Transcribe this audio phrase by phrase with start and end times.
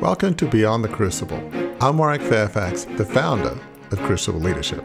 [0.00, 1.36] Welcome to Beyond the Crucible.
[1.78, 3.58] I'm Warwick Fairfax, the founder
[3.90, 4.82] of Crucible Leadership.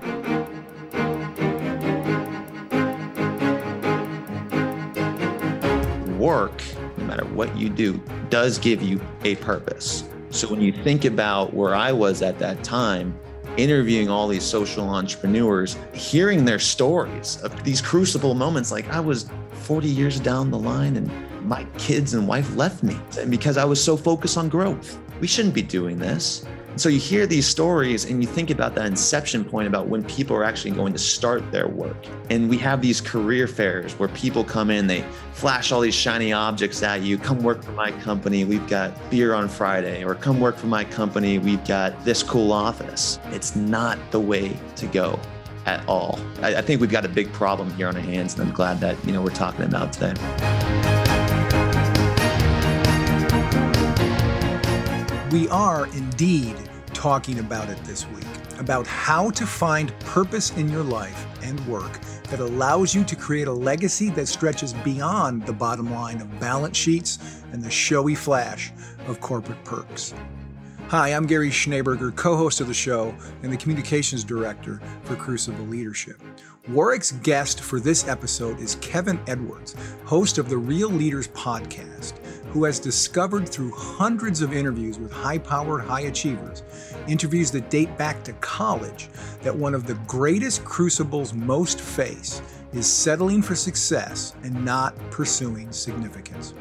[6.17, 6.62] Work,
[6.97, 7.94] no matter what you do,
[8.29, 10.04] does give you a purpose.
[10.31, 13.18] So when you think about where I was at that time,
[13.56, 19.30] interviewing all these social entrepreneurs, hearing their stories of these crucible moments, like I was
[19.54, 21.09] 40 years down the line and
[21.45, 25.53] my kids and wife left me because I was so focused on growth we shouldn't
[25.53, 26.45] be doing this.
[26.75, 30.03] And so you hear these stories and you think about that inception point about when
[30.03, 31.95] people are actually going to start their work.
[32.29, 36.33] And we have these career fairs where people come in, they flash all these shiny
[36.33, 37.17] objects at you.
[37.17, 38.43] Come work for my company.
[38.43, 40.03] We've got beer on Friday.
[40.03, 41.39] Or come work for my company.
[41.39, 43.19] We've got this cool office.
[43.31, 45.17] It's not the way to go
[45.66, 46.19] at all.
[46.41, 48.79] I, I think we've got a big problem here on our hands, and I'm glad
[48.81, 51.05] that you know we're talking about today.
[55.31, 56.55] We are indeed
[56.94, 58.27] talking about it this week
[58.59, 63.47] about how to find purpose in your life and work that allows you to create
[63.47, 68.72] a legacy that stretches beyond the bottom line of balance sheets and the showy flash
[69.08, 70.13] of corporate perks.
[70.89, 75.66] Hi, I'm Gary Schneeberger, co host of the show and the communications director for Crucible
[75.66, 76.22] Leadership.
[76.69, 82.13] Warwick's guest for this episode is Kevin Edwards, host of the Real Leaders podcast
[82.56, 86.64] who has discovered through hundreds of interviews with high powered high achievers,
[87.06, 89.09] interviews that date back to college,
[89.42, 95.70] that one of the greatest crucibles most face is settling for success and not pursuing
[95.70, 96.53] significance.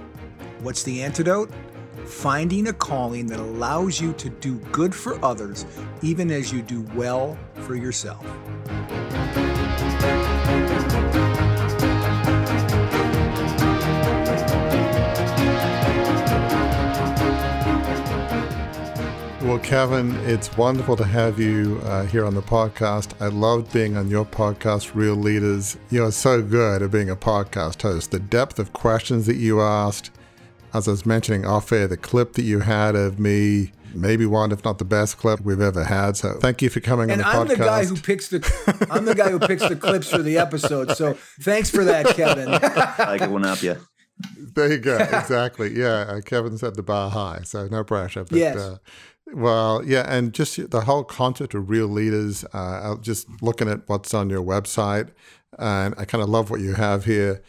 [0.63, 1.49] What's the antidote?
[2.07, 5.65] Finding a calling that allows you to do good for others
[6.03, 8.27] even as you do well for yourself.
[19.55, 23.15] Well, Kevin, it's wonderful to have you uh, here on the podcast.
[23.23, 25.77] I loved being on your podcast, Real Leaders.
[25.91, 28.11] You are so good at being a podcast host.
[28.11, 30.11] The depth of questions that you asked,
[30.73, 34.51] as I was mentioning off air, the clip that you had of me, maybe one,
[34.51, 36.17] if not the best clip we've ever had.
[36.17, 37.61] So thank you for coming and on the I'm podcast.
[37.61, 40.19] And I'm the guy who picks the I'm the guy who picks the clips for
[40.19, 40.97] the episode.
[40.97, 41.13] So
[41.43, 42.49] thanks for that, Kevin.
[42.49, 43.77] I could one up you.
[44.37, 44.97] There you go.
[44.97, 45.79] Exactly.
[45.79, 46.07] Yeah.
[46.09, 48.25] Uh, Kevin said the bar high, so no pressure.
[48.25, 48.57] But, yes.
[48.57, 48.79] Uh,
[49.35, 52.45] well, yeah, and just the whole concept of real leaders.
[52.53, 55.11] Uh, just looking at what's on your website,
[55.59, 57.43] and I kind of love what you have here.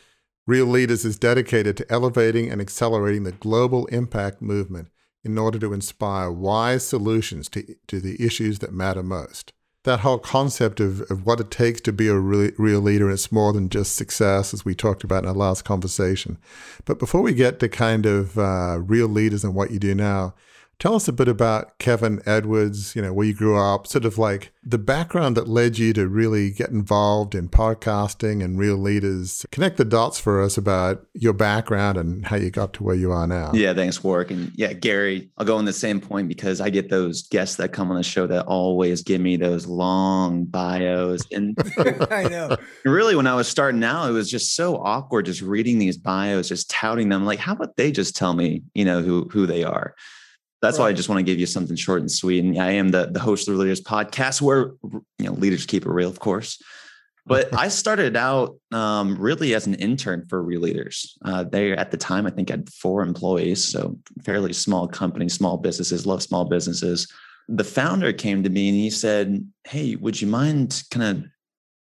[0.48, 4.90] Real Leaders is dedicated to elevating and accelerating the global impact movement
[5.24, 9.54] in order to inspire wise solutions to, to the issues that matter most.
[9.86, 13.14] That whole concept of, of what it takes to be a real, real leader, and
[13.14, 16.38] it's more than just success, as we talked about in our last conversation.
[16.86, 20.36] But before we get to kind of uh, real leaders and what you do now,
[20.78, 24.18] Tell us a bit about Kevin Edwards, you know, where you grew up, sort of
[24.18, 29.46] like the background that led you to really get involved in podcasting and real leaders.
[29.52, 33.12] Connect the dots for us about your background and how you got to where you
[33.12, 33.52] are now.
[33.54, 34.32] Yeah, thanks, Warwick.
[34.32, 37.70] And yeah, Gary, I'll go on the same point because I get those guests that
[37.70, 41.22] come on the show that always give me those long bios.
[41.32, 41.58] And
[42.12, 42.58] I know.
[42.86, 46.48] Really, when I was starting out, it was just so awkward just reading these bios,
[46.48, 47.26] just touting them.
[47.26, 49.96] Like, how about they just tell me, you know, who who they are?
[50.62, 50.86] That's right.
[50.86, 52.44] why I just want to give you something short and sweet.
[52.44, 55.86] And I am the, the host of the Leaders Podcast, where you know leaders keep
[55.86, 56.62] it real, of course.
[57.26, 61.18] But I started out um, really as an intern for Real Leaders.
[61.24, 65.58] Uh, they at the time I think had four employees, so fairly small company, small
[65.58, 67.12] businesses, love small businesses.
[67.48, 71.26] The founder came to me and he said, "Hey, would you mind kind of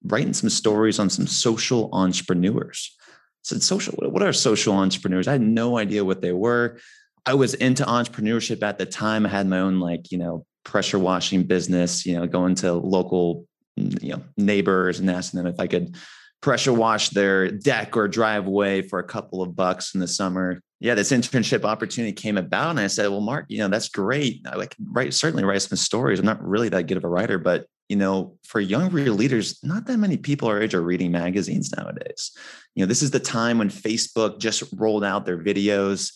[0.05, 3.95] writing some stories on some social entrepreneurs?" I said, "Social?
[3.99, 6.79] What are social entrepreneurs?" I had no idea what they were.
[7.27, 9.27] I was into entrepreneurship at the time.
[9.27, 13.47] I had my own like, you know, pressure washing business, you know, going to local,
[13.77, 15.97] you know, neighbors and asking them if I could
[16.41, 20.61] pressure wash their deck or driveway for a couple of bucks in the summer.
[20.81, 24.47] Yeah, this internship opportunity came about, and I said, "Well, Mark, you know that's great.
[24.51, 26.19] I like write certainly write some stories.
[26.19, 29.59] I'm not really that good of a writer, but you know, for young real leaders,
[29.65, 32.31] not that many people our age are reading magazines nowadays.
[32.77, 36.13] You know, this is the time when Facebook just rolled out their videos.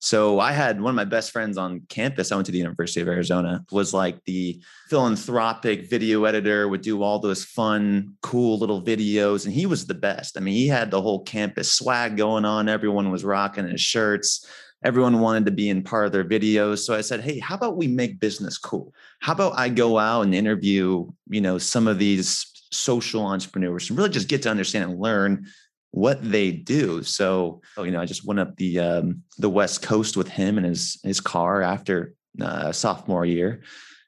[0.00, 2.32] So I had one of my best friends on campus.
[2.32, 7.02] I went to the University of Arizona, was like the philanthropic video editor, would do
[7.02, 9.44] all those fun, cool little videos.
[9.44, 10.38] And he was the best.
[10.38, 12.68] I mean, he had the whole campus swag going on.
[12.68, 14.46] Everyone was rocking his shirts.
[14.82, 16.78] Everyone wanted to be in part of their videos.
[16.78, 18.94] So I said, hey, how about we make business cool?
[19.20, 23.98] How about I go out and interview, you know, some of these social entrepreneurs and
[23.98, 25.44] really just get to understand and learn
[25.92, 27.02] what they do.
[27.02, 30.56] So, oh, you know, I just went up the um, the West Coast with him
[30.56, 33.62] and his his car after uh, sophomore year.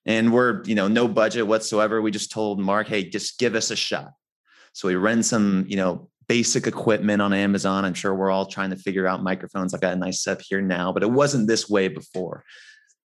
[0.05, 2.03] And we're, you know, no budget whatsoever.
[2.03, 4.11] We just told Mark, hey, just give us a shot.
[4.73, 7.85] So we rent some, you know, basic equipment on Amazon.
[7.85, 9.75] I'm sure we're all trying to figure out microphones.
[9.75, 12.45] I've got a nice set here now, but it wasn't this way before.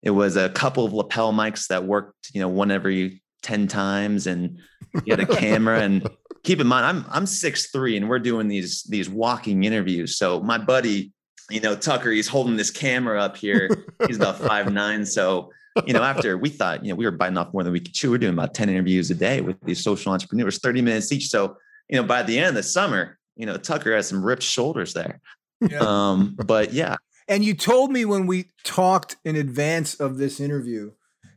[0.03, 4.27] It was a couple of lapel mics that worked, you know, one every 10 times
[4.27, 4.59] and
[5.05, 6.09] you had a camera and
[6.47, 10.17] keep in mind I'm I'm six three and we're doing these these walking interviews.
[10.17, 11.13] So my buddy,
[11.51, 13.69] you know, Tucker, he's holding this camera up here.
[14.07, 15.05] He's about five nine.
[15.05, 15.51] So
[15.85, 17.93] you know, after we thought, you know, we were biting off more than we could
[17.93, 18.11] chew.
[18.11, 21.29] We're doing about 10 interviews a day with these social entrepreneurs, 30 minutes each.
[21.29, 21.59] So,
[21.91, 24.95] you know, by the end of the summer, you know, Tucker has some ripped shoulders
[24.95, 25.21] there.
[25.61, 25.81] Yeah.
[25.81, 26.97] Um, but yeah.
[27.29, 30.93] And you told me when we talked in advance of this interview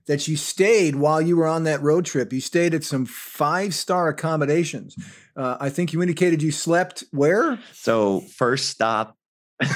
[0.10, 2.34] that you stayed while you were on that road trip.
[2.34, 4.96] You stayed at some five star accommodations.
[5.38, 7.60] Uh, I think you indicated you slept where?
[7.74, 9.16] So, first stop.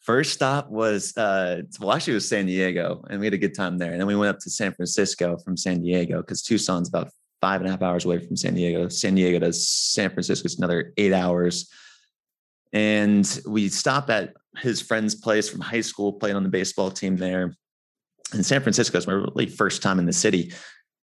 [0.00, 3.54] first stop was uh, well actually it was san diego and we had a good
[3.54, 6.88] time there and then we went up to san francisco from san diego because tucson's
[6.88, 7.10] about
[7.42, 10.56] five and a half hours away from san diego san diego to san francisco is
[10.56, 11.70] another eight hours
[12.72, 17.18] and we stopped at his friend's place from high school played on the baseball team
[17.18, 17.54] there
[18.32, 20.52] and san francisco is my really first time in the city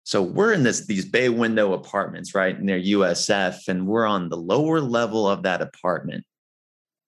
[0.04, 4.36] so we're in this these bay window apartments right near usf and we're on the
[4.36, 6.24] lower level of that apartment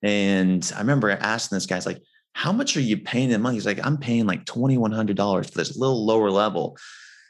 [0.02, 2.02] and I remember asking this guy, like,
[2.32, 3.56] how much are you paying in money?
[3.56, 6.76] He's like, I'm paying like $2,100 for this little lower level.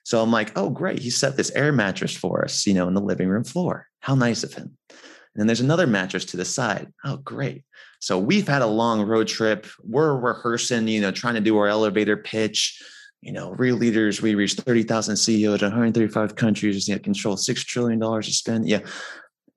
[0.05, 0.99] So I'm like, oh, great.
[0.99, 3.87] He set this air mattress for us, you know, in the living room floor.
[4.01, 4.77] How nice of him.
[4.91, 6.93] And then there's another mattress to the side.
[7.05, 7.65] Oh, great.
[8.01, 9.67] So we've had a long road trip.
[9.83, 12.83] We're rehearsing, you know, trying to do our elevator pitch.
[13.23, 17.65] You know, real leaders, we reach 30,000 CEOs in 135 countries, you know, control $6
[17.65, 18.69] trillion to spend.
[18.69, 18.81] Yeah.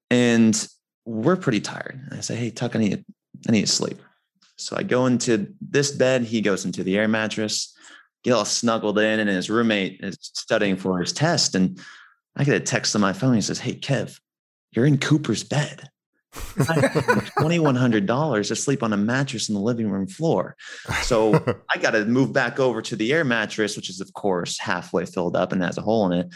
[0.09, 0.67] And
[1.05, 2.01] we're pretty tired.
[2.11, 3.05] I say, hey, Tuck, I need,
[3.47, 3.99] I need to sleep.
[4.57, 6.23] So I go into this bed.
[6.23, 7.73] He goes into the air mattress,
[8.23, 11.55] get all snuggled in, and his roommate is studying for his test.
[11.55, 11.79] And
[12.35, 13.35] I get a text on my phone.
[13.35, 14.19] He says, Hey, Kev,
[14.71, 15.89] you're in Cooper's bed.
[16.33, 20.55] $2,100 to sleep on a mattress in the living room floor.
[21.01, 21.33] So
[21.69, 25.05] I got to move back over to the air mattress, which is, of course, halfway
[25.05, 26.27] filled up and has a hole in it.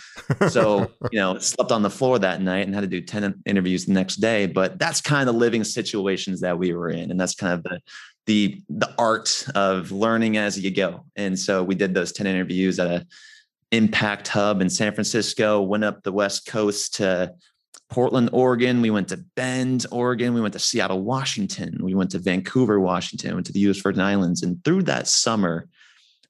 [0.52, 3.86] So, you know, slept on the floor that night and had to do 10 interviews
[3.86, 4.48] the next day.
[4.48, 7.12] But that's kind of living situations that we were in.
[7.12, 7.80] And that's kind of the,
[8.26, 11.06] the, the art of learning as you go.
[11.16, 13.06] And so we did those 10 interviews at a
[13.72, 17.34] impact hub in San Francisco, went up the West Coast to
[17.90, 18.82] Portland, Oregon.
[18.82, 20.34] We went to Bend, Oregon.
[20.34, 21.78] We went to Seattle, Washington.
[21.82, 23.32] We went to Vancouver, Washington.
[23.32, 24.42] We Went to the US Virgin Islands.
[24.44, 25.68] And through that summer,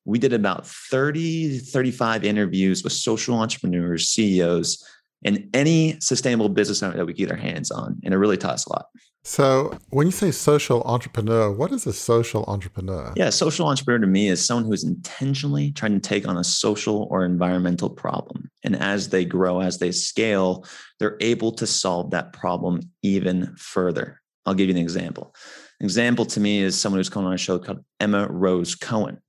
[0.06, 4.86] we did about 30, 35 interviews with social entrepreneurs, CEOs,
[5.26, 8.00] and any sustainable business owner that we get our hands on.
[8.04, 8.86] And it really taught us a lot.
[9.26, 13.14] So, when you say social entrepreneur, what is a social entrepreneur?
[13.16, 16.44] Yeah, social entrepreneur to me is someone who is intentionally trying to take on a
[16.44, 18.52] social or environmental problem.
[18.64, 20.66] And as they grow, as they scale,
[21.00, 24.22] they're able to solve that problem even further.
[24.46, 25.34] I'll give you an example.
[25.80, 29.20] An example to me is someone who's come on a show called Emma Rose Cohen.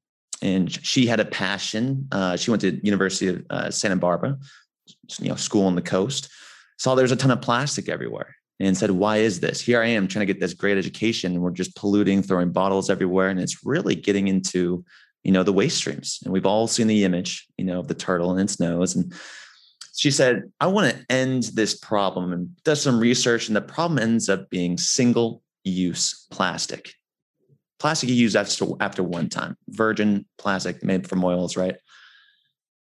[0.43, 2.09] And she had a passion.
[2.11, 4.37] Uh, she went to University of uh, Santa Barbara,
[5.19, 6.31] you know, school on the coast.
[6.79, 9.61] Saw there's a ton of plastic everywhere and said, Why is this?
[9.61, 11.33] Here I am trying to get this great education.
[11.33, 13.29] And we're just polluting, throwing bottles everywhere.
[13.29, 14.85] And it's really getting into,
[15.23, 16.21] you know, the waste streams.
[16.25, 18.95] And we've all seen the image, you know, of the turtle and its nose.
[18.95, 19.13] And
[19.95, 23.49] she said, I want to end this problem and does some research.
[23.49, 26.93] And the problem ends up being single use plastic.
[27.79, 31.77] Plastic you use after, after one time, virgin plastic made from oils, right?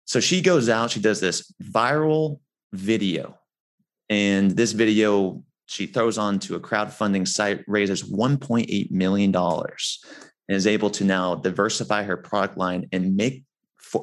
[0.07, 2.39] So she goes out, she does this viral
[2.73, 3.37] video.
[4.09, 10.65] And this video she throws on to a crowdfunding site, raises $1.8 million, and is
[10.65, 13.43] able to now diversify her product line and make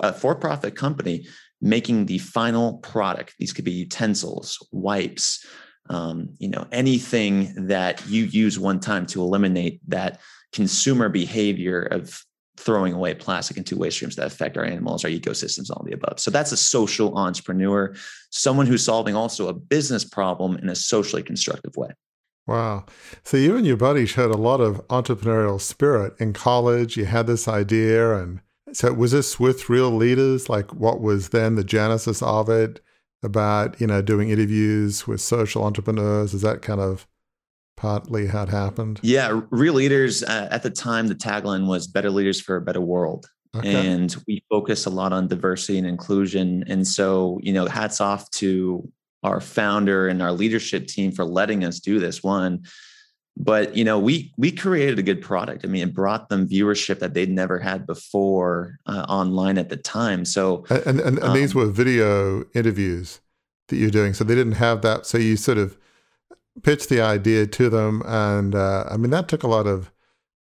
[0.02, 1.26] a for profit company
[1.61, 3.34] making the final product.
[3.38, 5.46] These could be utensils, wipes,
[5.88, 10.20] um, you know, anything that you use one time to eliminate that
[10.52, 12.23] consumer behavior of
[12.56, 16.20] throwing away plastic into waste streams that affect our animals, our ecosystems, all the above.
[16.20, 17.94] So that's a social entrepreneur,
[18.30, 21.90] someone who's solving also a business problem in a socially constructive way.
[22.46, 22.84] Wow.
[23.23, 26.96] So you and your buddy showed a lot of entrepreneurial spirit in college.
[26.96, 28.16] You had this idea.
[28.16, 28.40] And
[28.73, 30.49] so was this with real leaders?
[30.49, 32.80] Like what was then the genesis of it
[33.23, 36.34] about, you know, doing interviews with social entrepreneurs?
[36.34, 37.06] Is that kind of
[37.76, 39.00] partly had happened?
[39.02, 41.09] Yeah, real leaders uh, at the time.
[41.09, 43.26] The tagline was "Better Leaders for a Better World,"
[43.57, 43.93] okay.
[43.93, 46.64] and we focus a lot on diversity and inclusion.
[46.66, 48.90] And so, you know, hats off to
[49.23, 52.23] our founder and our leadership team for letting us do this.
[52.23, 52.64] One,
[53.37, 57.00] but you know we we created a good product i mean it brought them viewership
[57.00, 61.35] that they'd never had before uh, online at the time so and and, and, um,
[61.35, 63.21] these were video interviews
[63.69, 65.76] that you're doing so they didn't have that so you sort of
[66.62, 69.90] pitched the idea to them and uh, i mean that took a lot of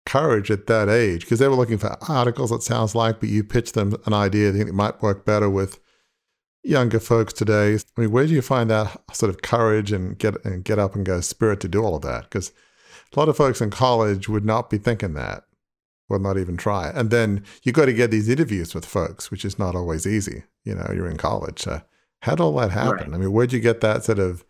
[0.05, 3.43] courage at that age because they were looking for articles it sounds like but you
[3.43, 5.79] pitched them an idea they think it might work better with
[6.63, 10.43] younger folks today i mean where do you find that sort of courage and get
[10.46, 12.51] and get up and go spirit to do all of that because
[13.15, 15.43] a lot of folks in college would not be thinking that,
[16.10, 16.89] would not even try.
[16.89, 20.43] And then you got to get these interviews with folks, which is not always easy.
[20.63, 21.62] You know, you're in college.
[21.62, 21.82] So
[22.22, 23.12] how did all that happen?
[23.12, 23.13] Right.
[23.13, 24.43] I mean, where'd you get that sort of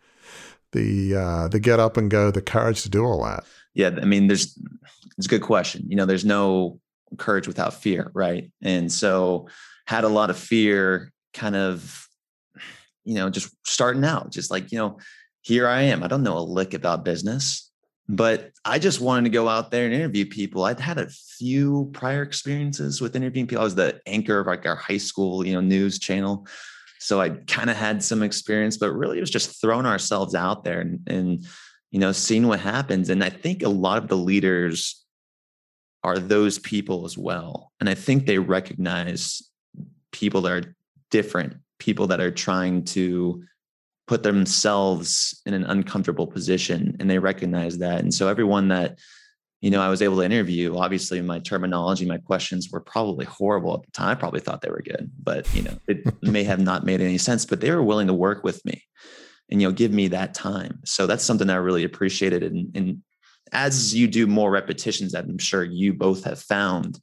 [0.74, 3.44] the uh, the get up and go, the courage to do all that?
[3.72, 4.58] Yeah, I mean, there's
[5.16, 5.84] it's a good question.
[5.88, 6.78] You know, there's no
[7.16, 8.50] courage without fear, right?
[8.62, 9.48] And so
[9.86, 12.06] had a lot of fear, kind of,
[13.04, 14.98] you know, just starting out, just like you know,
[15.40, 16.02] here I am.
[16.02, 17.70] I don't know a lick about business
[18.08, 20.64] but I just wanted to go out there and interview people.
[20.64, 23.62] I'd had a few prior experiences with interviewing people.
[23.62, 26.46] I was the anchor of like our high school, you know, news channel.
[27.04, 30.64] So I kind of had some experience, but really it was just throwing ourselves out
[30.64, 31.46] there and, and,
[31.90, 33.10] you know, seeing what happens.
[33.10, 35.04] And I think a lot of the leaders
[36.02, 37.72] are those people as well.
[37.78, 39.42] And I think they recognize
[40.12, 40.74] people that are
[41.10, 43.44] different, people that are trying to
[44.06, 48.98] put themselves in an uncomfortable position and they recognize that and so everyone that
[49.64, 53.74] you know i was able to interview obviously my terminology my questions were probably horrible
[53.74, 56.60] at the time i probably thought they were good but you know it may have
[56.60, 58.84] not made any sense but they were willing to work with me
[59.50, 63.02] and you know give me that time so that's something i really appreciated and, and
[63.52, 67.00] as you do more repetitions that i'm sure you both have found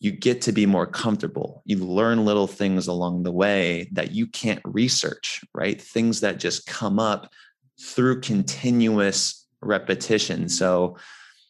[0.00, 1.62] you get to be more comfortable.
[1.64, 5.80] You learn little things along the way that you can't research, right?
[5.80, 7.32] Things that just come up
[7.80, 10.50] through continuous repetition.
[10.50, 10.98] So,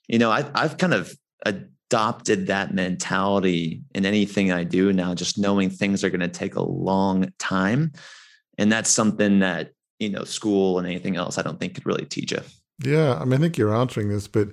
[0.08, 5.38] you know, I, I've kind of adopted that mentality in anything I do now, just
[5.38, 7.92] knowing things are going to take a long time.
[8.58, 12.06] And that's something that, you know, school and anything else I don't think could really
[12.06, 12.40] teach you.
[12.82, 13.14] Yeah.
[13.20, 14.48] I mean, I think you're answering this, but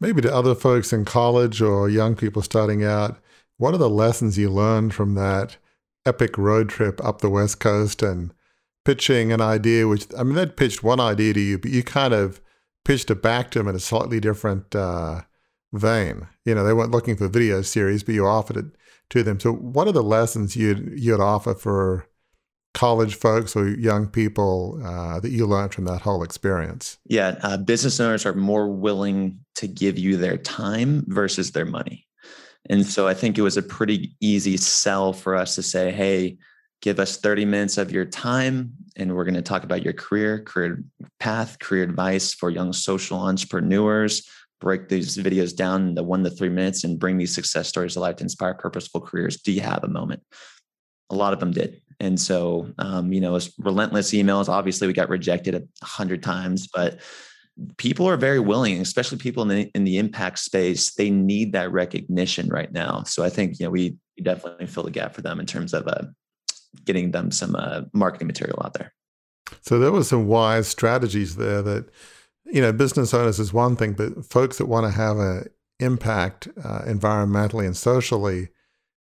[0.00, 3.18] maybe to other folks in college or young people starting out,
[3.58, 5.56] what are the lessons you learned from that
[6.06, 8.32] epic road trip up the West Coast and
[8.84, 12.14] pitching an idea, which, I mean, they'd pitched one idea to you, but you kind
[12.14, 12.40] of
[12.86, 15.22] pitched it back to them in a slightly different uh,
[15.72, 16.28] vein.
[16.44, 18.66] You know, they weren't looking for video series, but you offered it
[19.10, 19.40] to them.
[19.40, 22.06] So, what are the lessons you'd, you'd offer for
[22.74, 26.98] college folks or young people uh, that you learned from that whole experience?
[27.06, 32.06] Yeah, uh, business owners are more willing to give you their time versus their money.
[32.70, 36.36] And so I think it was a pretty easy sell for us to say, hey,
[36.86, 40.44] give us 30 minutes of your time and we're going to talk about your career,
[40.44, 40.84] career
[41.18, 44.24] path, career advice for young social entrepreneurs.
[44.60, 48.00] Break these videos down into one to three minutes and bring these success stories to
[48.00, 49.38] life to inspire purposeful careers.
[49.38, 50.22] Do you have a moment?
[51.10, 51.82] A lot of them did.
[51.98, 54.48] And so, um, you know, relentless emails.
[54.48, 57.00] Obviously, we got rejected a hundred times, but
[57.78, 60.94] people are very willing, especially people in the in the impact space.
[60.94, 63.02] They need that recognition right now.
[63.02, 65.86] So I think you know we, definitely fill the gap for them in terms of
[65.86, 66.04] uh,
[66.84, 68.92] getting them some uh, marketing material out there.
[69.60, 71.88] So there were some wise strategies there that
[72.44, 75.46] you know business owners is one thing, but folks that want to have an
[75.78, 78.48] impact uh, environmentally and socially,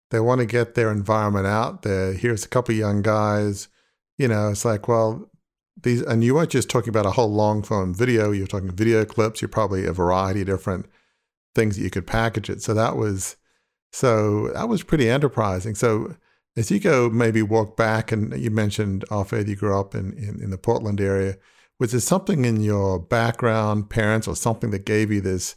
[0.10, 2.14] they want to get their environment out there.
[2.14, 3.68] Here's a couple young guys.
[4.18, 5.30] You know, it's like, well,
[5.82, 8.32] these, and you weren't just talking about a whole long form video.
[8.32, 9.42] You're talking video clips.
[9.42, 10.86] You're probably a variety of different
[11.56, 12.62] things that you could package it.
[12.62, 13.38] So that was,
[13.92, 15.76] so that was pretty enterprising.
[15.76, 16.16] So
[16.58, 20.14] as you go, maybe walk back, and you mentioned off air you grew up in,
[20.14, 21.38] in, in the Portland area.
[21.80, 25.56] Was there something in your background, parents, or something that gave you this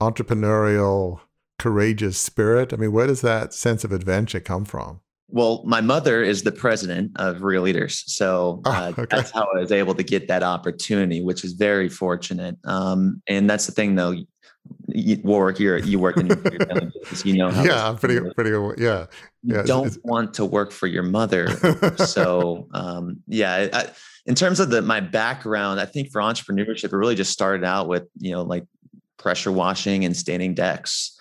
[0.00, 1.20] entrepreneurial,
[1.58, 2.72] courageous spirit?
[2.72, 5.00] I mean, where does that sense of adventure come from?
[5.28, 9.16] Well, my mother is the president of Real Leaders, so oh, uh, okay.
[9.16, 12.56] that's how I was able to get that opportunity, which is very fortunate.
[12.64, 14.14] Um, and that's the thing, though.
[14.88, 16.28] You, Warwick, you you work in
[17.24, 17.64] you know how.
[17.64, 18.50] Yeah, I'm pretty, pretty,
[18.82, 19.06] yeah.
[19.42, 21.48] You yeah, don't it's, want to work for your mother,
[21.96, 23.68] so um, yeah.
[23.72, 23.90] I,
[24.26, 27.88] in terms of the my background, I think for entrepreneurship, it really just started out
[27.88, 28.64] with you know like
[29.18, 31.18] pressure washing and standing decks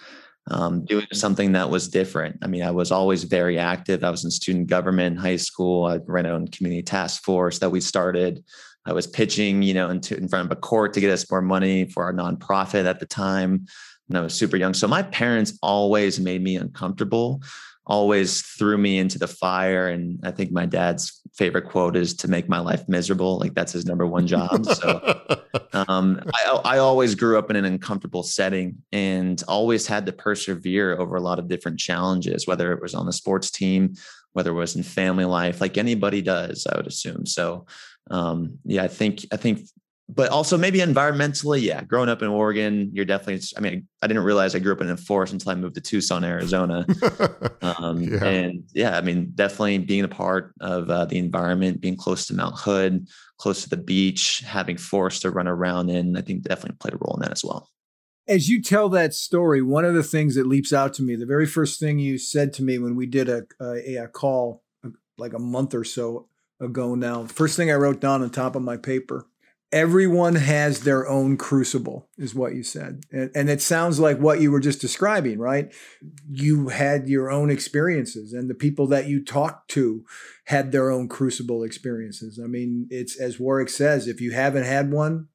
[0.49, 2.39] um, doing something that was different.
[2.41, 4.03] I mean, I was always very active.
[4.03, 5.85] I was in student government in high school.
[5.85, 8.43] I ran a community task force that we started.
[8.85, 11.41] I was pitching, you know, into, in front of a court to get us more
[11.41, 13.65] money for our nonprofit at the time
[14.07, 14.73] when I was super young.
[14.73, 17.41] So my parents always made me uncomfortable,
[17.85, 19.87] always threw me into the fire.
[19.87, 23.37] And I think my dad's favorite quote is to make my life miserable.
[23.37, 24.65] Like that's his number one job.
[24.65, 25.21] So
[25.73, 30.97] um, I, I always grew up in an uncomfortable setting and always had to persevere
[30.97, 33.93] over a lot of different challenges, whether it was on the sports team,
[34.33, 37.25] whether it was in family life, like anybody does, I would assume.
[37.25, 37.65] So
[38.11, 39.61] um, yeah, I think I think
[40.13, 41.83] but also maybe environmentally, yeah.
[41.83, 43.41] Growing up in Oregon, you're definitely.
[43.55, 45.81] I mean, I didn't realize I grew up in a forest until I moved to
[45.81, 46.85] Tucson, Arizona.
[47.63, 48.25] Um, yeah.
[48.25, 52.33] And yeah, I mean, definitely being a part of uh, the environment, being close to
[52.33, 56.77] Mount Hood, close to the beach, having forest to run around in, I think definitely
[56.79, 57.69] played a role in that as well.
[58.27, 61.27] As you tell that story, one of the things that leaps out to me, the
[61.27, 64.63] very first thing you said to me when we did a, a, a call
[65.19, 66.27] like a month or so
[66.61, 69.25] ago now, first thing I wrote down on top of my paper
[69.71, 73.03] everyone has their own crucible is what you said.
[73.11, 75.73] And, and, it sounds like what you were just describing right?
[76.29, 80.03] You had your own experiences and the people that you talked to
[80.45, 82.39] had their own crucible experiences.
[82.43, 85.27] I mean it's as warwick says if you haven't had one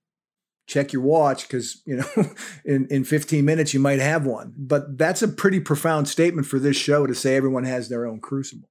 [0.66, 2.26] check your watch because you know
[2.64, 4.52] in, in 15 minutes you might have one.
[4.56, 8.20] But that's a pretty profound statement for this show to say everyone has their own
[8.20, 8.68] crucible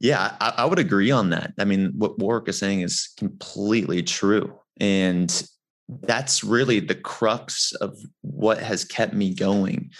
[0.00, 4.02] yeah i, I would agree on that i mean what warwick is saying is completely
[4.02, 5.46] true and
[5.88, 9.90] that's really the crux of what has kept me going.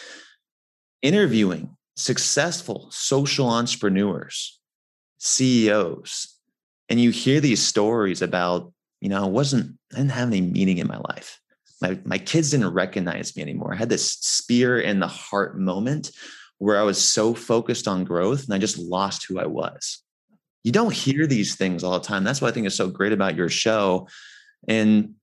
[1.03, 4.59] Interviewing successful social entrepreneurs,
[5.19, 6.35] CEOs,
[6.89, 10.79] and you hear these stories about, you know, I wasn't, I didn't have any meaning
[10.79, 11.39] in my life.
[11.81, 13.75] My, my kids didn't recognize me anymore.
[13.75, 16.11] I had this spear in the heart moment
[16.65, 20.03] where I was so focused on growth and I just lost who I was.
[20.63, 22.25] You don't hear these things all the time.
[22.25, 24.09] That's what I think is so great about your show
[24.67, 25.15] and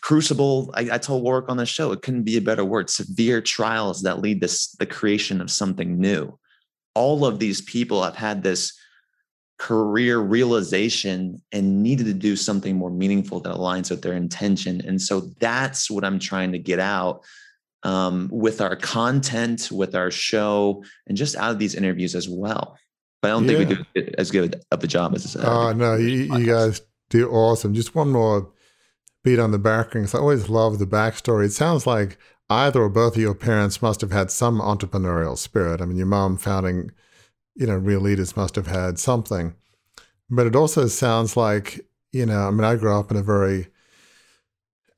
[0.00, 2.88] crucible, I, I told Warwick on the show, it couldn't be a better word.
[2.88, 6.38] Severe trials that lead to the creation of something new.
[6.94, 8.78] All of these people have had this
[9.58, 14.82] career realization and needed to do something more meaningful that aligns with their intention.
[14.86, 17.24] And so that's what I'm trying to get out
[17.84, 22.76] um, with our content, with our show, and just out of these interviews as well.
[23.22, 23.64] But I don't yeah.
[23.64, 25.36] think we do as good of a job as.
[25.36, 27.74] Uh, oh no, you, you guys do awesome.
[27.74, 28.50] Just one more
[29.22, 31.46] beat on the back I always love the backstory.
[31.46, 32.18] It sounds like
[32.50, 35.80] either or both of your parents must have had some entrepreneurial spirit.
[35.80, 36.90] I mean, your mom founding,
[37.54, 39.54] you know, Real Leaders must have had something.
[40.28, 41.80] But it also sounds like,
[42.12, 43.68] you know, I mean, I grew up in a very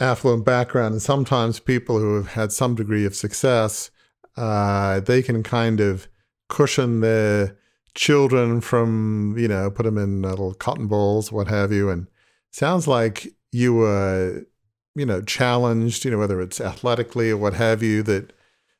[0.01, 3.91] affluent background, and sometimes people who have had some degree of success,
[4.37, 6.09] uh, they can kind of
[6.49, 7.57] cushion their
[7.95, 11.91] children from, you know, put them in little cotton balls, what have you.
[11.91, 12.07] And
[12.51, 14.47] sounds like you were,
[14.95, 18.33] you know, challenged, you know, whether it's athletically or what have you, that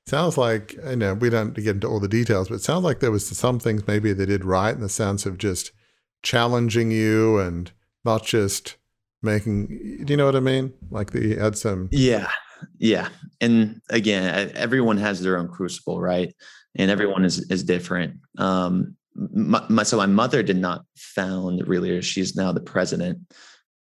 [0.07, 3.01] sounds like, you know, we don't get into all the details, but it sounds like
[3.01, 5.73] there was some things maybe they did right in the sense of just
[6.23, 7.73] challenging you and
[8.05, 8.77] not just
[9.27, 10.73] making, do you know what I mean?
[10.91, 11.89] Like had some.
[11.93, 12.31] Yeah.
[12.79, 13.09] Yeah.
[13.41, 16.35] And again, everyone has their own crucible, right?
[16.75, 18.15] And everyone is, is different.
[18.39, 23.19] Um, my, my, so my mother did not found really she's now the president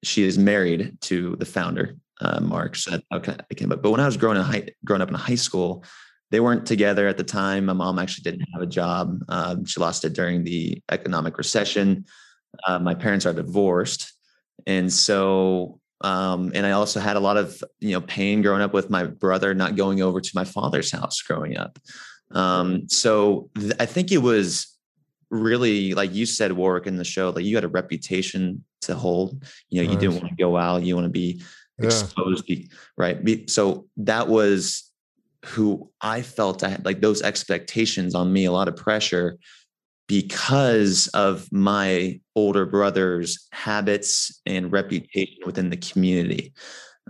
[0.04, 3.36] she is married to the founder uh, mark so okay
[3.67, 5.84] but when i was growing, high, growing up in high school
[6.32, 9.80] they weren't together at the time my mom actually didn't have a job um, she
[9.80, 12.06] lost it during the economic recession
[12.65, 14.13] uh, my parents are divorced
[14.65, 18.74] and so um, and i also had a lot of you know pain growing up
[18.74, 21.80] with my brother not going over to my father's house growing up.
[22.32, 24.78] Um, so th- i think it was
[25.30, 29.43] really like you said Warwick in the show like you had a reputation to hold.
[29.70, 31.41] You know you didn't want to go out you want to be
[31.80, 32.65] exposed yeah.
[32.98, 33.50] right?
[33.50, 34.88] So that was
[35.46, 39.38] who i felt i had like those expectations on me a lot of pressure
[40.08, 46.54] because of my older brother's habits and reputation within the community.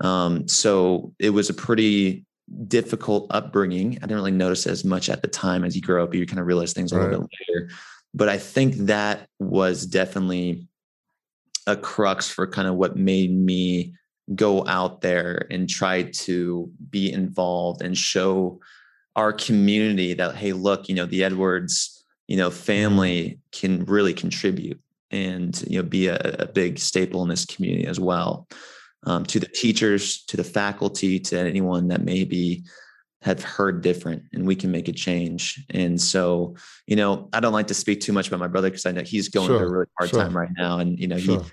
[0.01, 2.25] Um, so it was a pretty
[2.67, 3.97] difficult upbringing.
[3.97, 6.39] I didn't really notice as much at the time as you grow up you kind
[6.39, 7.09] of realize things a right.
[7.09, 7.69] little bit later.
[8.13, 10.67] But I think that was definitely
[11.67, 13.93] a crux for kind of what made me
[14.33, 18.59] go out there and try to be involved and show
[19.15, 21.96] our community that hey look you know the edwards
[22.27, 24.79] you know family can really contribute
[25.11, 28.47] and you know be a, a big staple in this community as well
[29.05, 32.63] um, to the teachers to the faculty to anyone that maybe
[33.21, 35.65] have heard different and we can make a change.
[35.71, 38.85] And so, you know, I don't like to speak too much about my brother because
[38.85, 40.19] I know he's going sure, through a really hard sure.
[40.19, 40.77] time right now.
[40.77, 41.41] And, you know, sure.
[41.41, 41.49] he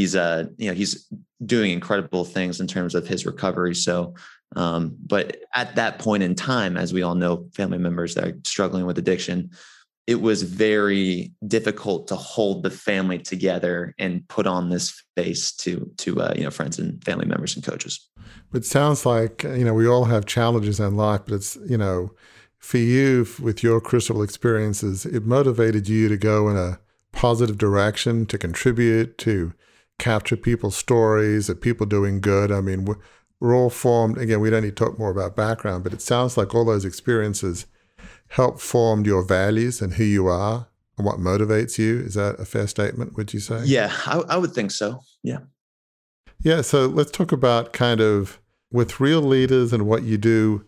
[0.00, 1.08] he's uh, you know, he's
[1.44, 3.74] doing incredible things in terms of his recovery.
[3.74, 4.14] So
[4.56, 8.38] um, but at that point in time, as we all know, family members that are
[8.44, 9.50] struggling with addiction,
[10.06, 15.90] it was very difficult to hold the family together and put on this face to
[15.98, 18.08] to uh, you know friends and family members and coaches.
[18.52, 22.10] It sounds like you know we all have challenges in life, but it's you know
[22.58, 26.80] for you with your crucible experiences, it motivated you to go in a
[27.12, 29.52] positive direction, to contribute, to
[29.98, 32.50] capture people's stories of people doing good.
[32.50, 32.86] I mean,
[33.38, 34.16] we're all formed.
[34.16, 36.86] Again, we don't need to talk more about background, but it sounds like all those
[36.86, 37.66] experiences
[38.34, 40.66] help form your values and who you are
[40.98, 42.00] and what motivates you.
[42.00, 43.62] Is that a fair statement, would you say?
[43.64, 44.98] Yeah, I, I would think so.
[45.22, 45.38] Yeah.
[46.40, 46.62] Yeah.
[46.62, 48.40] So let's talk about kind of
[48.72, 50.64] with real leaders and what you do.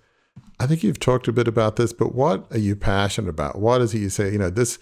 [0.60, 3.58] I think you've talked a bit about this, but what are you passionate about?
[3.58, 4.78] What is it you say, you know, this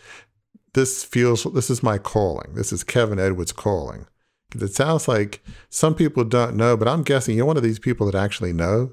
[0.74, 2.54] this feels this is my calling.
[2.54, 4.04] This is Kevin Edwards' calling.
[4.50, 7.78] Because it sounds like some people don't know, but I'm guessing you're one of these
[7.78, 8.92] people that actually know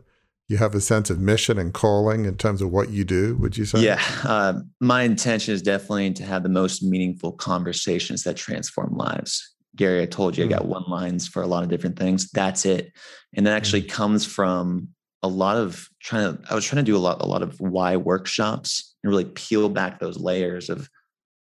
[0.51, 3.57] you have a sense of mission and calling in terms of what you do would
[3.57, 3.79] you say?
[3.79, 9.55] Yeah uh, my intention is definitely to have the most meaningful conversations that transform lives.
[9.75, 10.53] Gary i told you mm-hmm.
[10.53, 12.29] i got one lines for a lot of different things.
[12.31, 12.91] That's it.
[13.33, 13.95] And that actually mm-hmm.
[13.95, 14.89] comes from
[15.23, 17.59] a lot of trying to i was trying to do a lot a lot of
[17.59, 20.89] why workshops and really peel back those layers of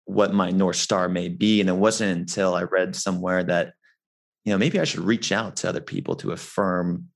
[0.05, 1.61] what my north star may be.
[1.61, 3.75] And it wasn't until i read somewhere that
[4.45, 7.09] you know maybe i should reach out to other people to affirm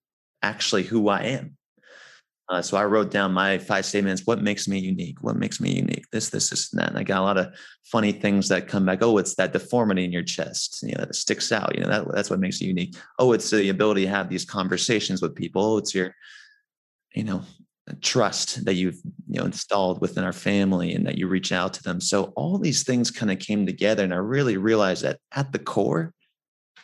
[0.43, 1.57] actually who i am
[2.51, 4.23] uh, so I wrote down my five statements.
[4.27, 5.23] What makes me unique?
[5.23, 6.05] What makes me unique?
[6.13, 6.91] This, this, this, and that.
[6.91, 7.55] And I got a lot of
[7.85, 8.99] funny things that come back.
[9.03, 10.83] Oh, it's that deformity in your chest.
[10.83, 11.75] You know, that sticks out.
[11.75, 12.97] You know, that, that's what makes you unique.
[13.19, 15.65] Oh, it's the ability to have these conversations with people.
[15.65, 16.15] Oh, it's your,
[17.15, 17.43] you know,
[18.01, 21.83] trust that you've you know installed within our family and that you reach out to
[21.83, 22.01] them.
[22.01, 25.59] So all these things kind of came together, and I really realized that at the
[25.59, 26.13] core,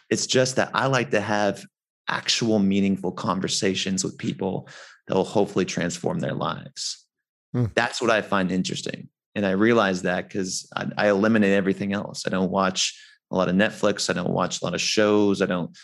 [0.09, 1.64] it's just that I like to have
[2.11, 4.68] actual meaningful conversations with people
[5.07, 7.07] that will hopefully transform their lives.
[7.53, 7.66] Hmm.
[7.75, 9.09] That's what I find interesting.
[9.35, 12.27] And I realize that because I, I, eliminate everything else.
[12.27, 14.11] I don't watch a lot of Netflix.
[14.11, 15.40] I don't watch a lot of shows.
[15.40, 15.77] I don't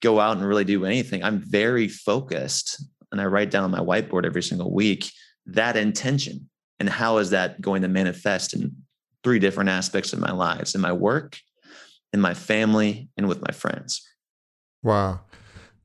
[0.00, 1.22] go out and really do anything.
[1.22, 5.10] I'm very focused and I write down on my whiteboard every single week
[5.46, 8.74] that intention and how is that going to manifest in
[9.24, 11.38] three different aspects of my lives in my work,
[12.12, 14.08] in my family, and with my friends.
[14.82, 15.20] Wow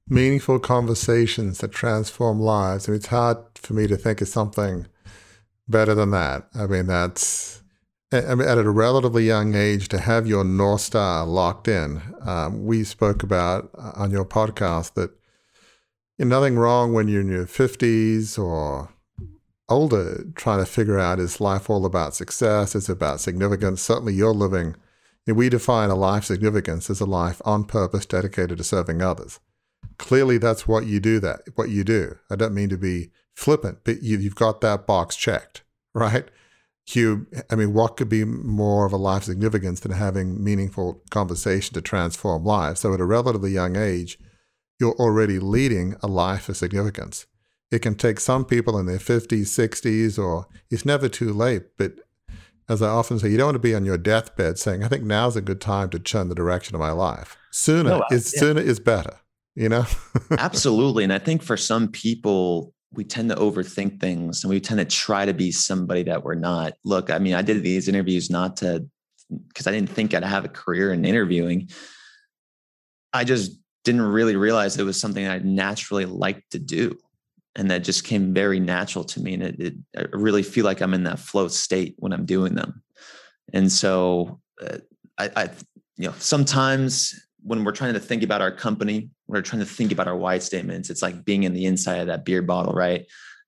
[0.10, 2.88] meaningful conversations that transform lives.
[2.88, 4.88] I mean, it's hard for me to think of something
[5.68, 6.48] better than that.
[6.56, 7.62] I mean, that's
[8.12, 12.02] I mean, at a relatively young age to have your North Star locked in.
[12.22, 15.12] Um, we spoke about uh, on your podcast that
[16.18, 18.94] you know, nothing wrong when you're in your 50s or
[19.68, 22.76] older trying to figure out is life all about success?
[22.76, 23.82] Is it about significance?
[23.82, 24.78] Certainly, you're living.
[25.26, 29.42] we define a life significance as a life on purpose dedicated to serving others
[29.98, 32.18] clearly that's what you do that what you do.
[32.30, 36.28] I don't mean to be flippant but you, have got that box checked right?
[36.90, 41.74] You i mean what could be more of a life significance than having meaningful conversation
[41.74, 42.80] to transform lives?
[42.80, 44.18] So at a relatively young age
[44.80, 47.26] you're already leading a life of significance.
[47.72, 51.94] It can take some people in their 50s 60s or it's never too late but
[52.70, 55.04] as i often say you don't want to be on your deathbed saying i think
[55.04, 57.36] now's a good time to turn the direction of my life.
[57.52, 58.40] Sooner oh, is yeah.
[58.40, 59.20] sooner is better
[59.58, 59.86] you know?
[60.38, 61.04] Absolutely.
[61.04, 64.86] And I think for some people, we tend to overthink things and we tend to
[64.86, 66.74] try to be somebody that we're not.
[66.86, 68.88] Look, I mean, I did these interviews not to,
[69.48, 71.70] because I didn't think I'd have a career in interviewing.
[73.12, 76.96] I just didn't really realize it was something I'd naturally liked to do.
[77.56, 79.34] And that just came very natural to me.
[79.34, 82.54] And it, it, I really feel like I'm in that flow state when I'm doing
[82.54, 82.84] them.
[83.54, 84.78] And so uh,
[85.18, 85.50] I, I,
[85.96, 89.92] you know, sometimes when we're trying to think about our company, we're trying to think
[89.92, 90.90] about our why statements.
[90.90, 93.06] It's like being in the inside of that beer bottle, right?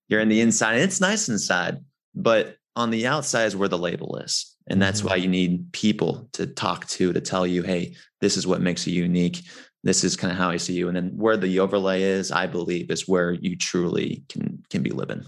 [0.08, 1.78] You're in the inside, and it's nice inside,
[2.16, 4.56] but on the outside is where the label is.
[4.68, 5.10] And that's mm-hmm.
[5.10, 8.86] why you need people to talk to to tell you, hey, this is what makes
[8.86, 9.42] you unique.
[9.84, 10.88] This is kind of how I see you.
[10.88, 14.92] And then where the overlay is, I believe, is where you truly can can be
[14.92, 15.26] living.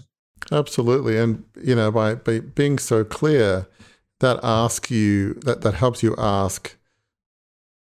[0.50, 1.18] Absolutely.
[1.18, 3.66] And you know, by, by being so clear,
[4.20, 6.76] that asks you that that helps you ask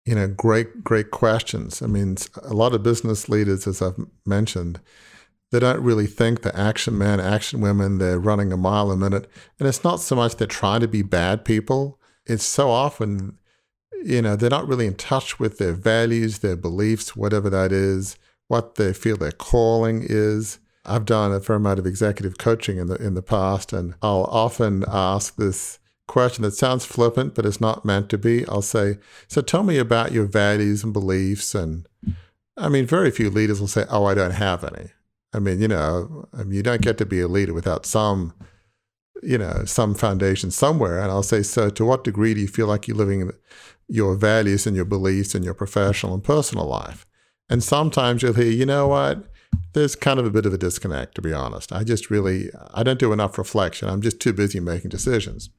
[0.05, 1.81] you know, great, great questions.
[1.81, 4.79] I mean, a lot of business leaders, as I've mentioned,
[5.51, 9.29] they don't really think the action men, action women, they're running a mile a minute.
[9.59, 11.99] And it's not so much they're trying to be bad people.
[12.25, 13.37] It's so often,
[14.03, 18.17] you know, they're not really in touch with their values, their beliefs, whatever that is,
[18.47, 20.59] what they feel their calling is.
[20.85, 24.25] I've done a fair amount of executive coaching in the in the past, and I'll
[24.25, 25.79] often ask this
[26.13, 28.47] question that sounds flippant, but it's not meant to be.
[28.47, 31.55] I'll say, So tell me about your values and beliefs.
[31.55, 31.87] And
[32.55, 34.91] I mean, very few leaders will say, Oh, I don't have any.
[35.33, 38.33] I mean, you know, I mean, you don't get to be a leader without some
[39.23, 40.99] you know, some foundation somewhere.
[40.99, 43.31] And I'll say, so to what degree do you feel like you're living
[43.87, 47.05] your values and your beliefs in your professional and personal life?
[47.49, 49.23] And sometimes you'll hear, you know what?
[49.73, 51.71] There's kind of a bit of a disconnect, to be honest.
[51.73, 53.89] I just really, I don't do enough reflection.
[53.89, 55.49] I'm just too busy making decisions.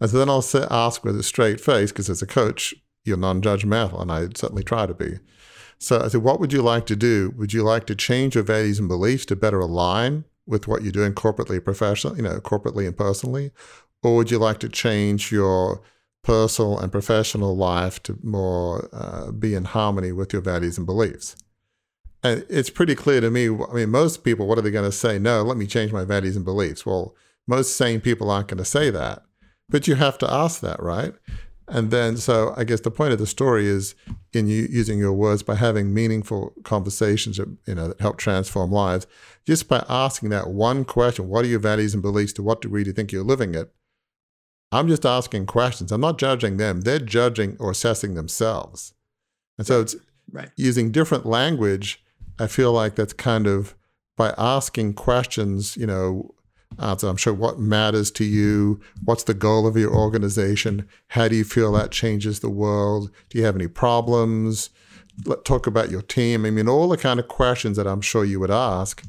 [0.00, 4.00] And so then I'll ask with a straight face, because as a coach, you're non-judgmental,
[4.00, 5.18] and I certainly try to be.
[5.78, 7.32] So I said, what would you like to do?
[7.36, 10.92] Would you like to change your values and beliefs to better align with what you're
[10.92, 13.52] doing corporately, professionally, you know, corporately and personally?
[14.02, 15.82] Or would you like to change your
[16.22, 21.36] personal and professional life to more uh, be in harmony with your values and beliefs?
[22.26, 23.48] And it's pretty clear to me.
[23.48, 25.18] I mean, most people, what are they going to say?
[25.18, 26.84] No, let me change my values and beliefs.
[26.84, 27.14] Well,
[27.46, 29.22] most sane people aren't going to say that.
[29.68, 31.14] But you have to ask that, right?
[31.68, 33.94] And then, so I guess the point of the story is
[34.32, 38.70] in you using your words by having meaningful conversations that, you know, that help transform
[38.70, 39.06] lives,
[39.46, 42.32] just by asking that one question, what are your values and beliefs?
[42.34, 43.72] To what degree do you think you're living it?
[44.72, 45.92] I'm just asking questions.
[45.92, 46.82] I'm not judging them.
[46.82, 48.94] They're judging or assessing themselves.
[49.58, 49.96] And so it's
[50.30, 50.50] right.
[50.56, 52.02] using different language.
[52.38, 53.74] I feel like that's kind of
[54.16, 56.34] by asking questions, you know,
[56.78, 61.44] I'm sure what matters to you, what's the goal of your organization, how do you
[61.44, 64.70] feel that changes the world, do you have any problems?
[65.24, 66.44] Let talk about your team.
[66.44, 69.02] I mean, all the kind of questions that I'm sure you would ask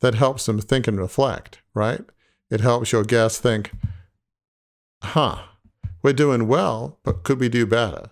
[0.00, 2.00] that helps them think and reflect, right?
[2.50, 3.72] It helps your guests think,
[5.02, 5.42] huh,
[6.02, 8.10] we're doing well, but could we do better?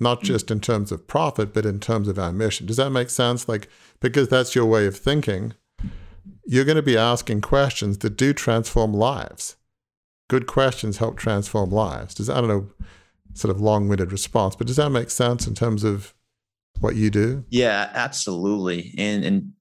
[0.00, 0.24] Not mm.
[0.24, 2.66] just in terms of profit, but in terms of our mission.
[2.66, 3.48] Does that make sense?
[3.48, 3.68] Like,
[4.00, 5.54] because that's your way of thinking
[6.44, 9.56] you're going to be asking questions that do transform lives.
[10.28, 12.14] Good questions help transform lives.
[12.14, 12.66] Does I don't know,
[13.34, 16.14] sort of long-winded response, but does that make sense in terms of
[16.80, 17.44] what you do?
[17.50, 18.94] Yeah, absolutely.
[18.98, 19.52] And and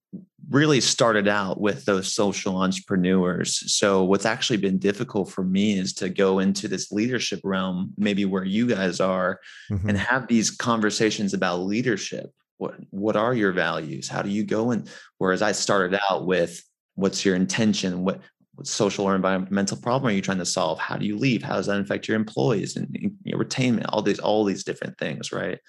[0.49, 3.71] really started out with those social entrepreneurs.
[3.71, 8.25] So what's actually been difficult for me is to go into this leadership realm, maybe
[8.25, 9.39] where you guys are,
[9.71, 9.89] mm-hmm.
[9.89, 12.31] and have these conversations about leadership.
[12.57, 14.09] What what are your values?
[14.09, 16.61] How do you go and whereas I started out with
[16.99, 18.19] what's your intention what,
[18.55, 21.55] what social or environmental problem are you trying to solve how do you leave how
[21.55, 25.59] does that affect your employees and your retainment all these all these different things right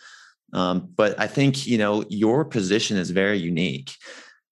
[0.53, 3.95] um, but i think you know your position is very unique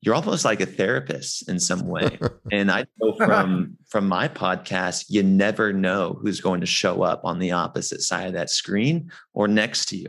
[0.01, 2.19] you're almost like a therapist in some way
[2.53, 7.21] and i know from from my podcast you never know who's going to show up
[7.25, 10.09] on the opposite side of that screen or next to you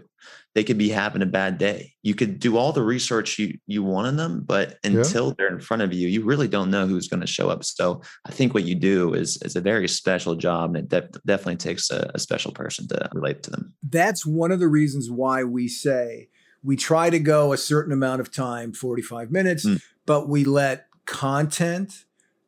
[0.56, 1.94] they could be having a bad day.
[2.02, 5.34] You could do all the research you you want in them, but until yeah.
[5.38, 7.64] they're in front of you, you really don't know who's going to show up.
[7.64, 11.20] So I think what you do is is a very special job, and it de-
[11.26, 13.74] definitely takes a, a special person to relate to them.
[13.84, 16.30] That's one of the reasons why we say
[16.64, 19.82] we try to go a certain amount of time, forty five minutes, mm.
[20.06, 22.06] but we let content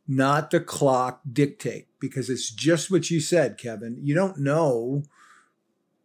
[0.08, 5.04] not the clock dictate because it's just what you said kevin you don't know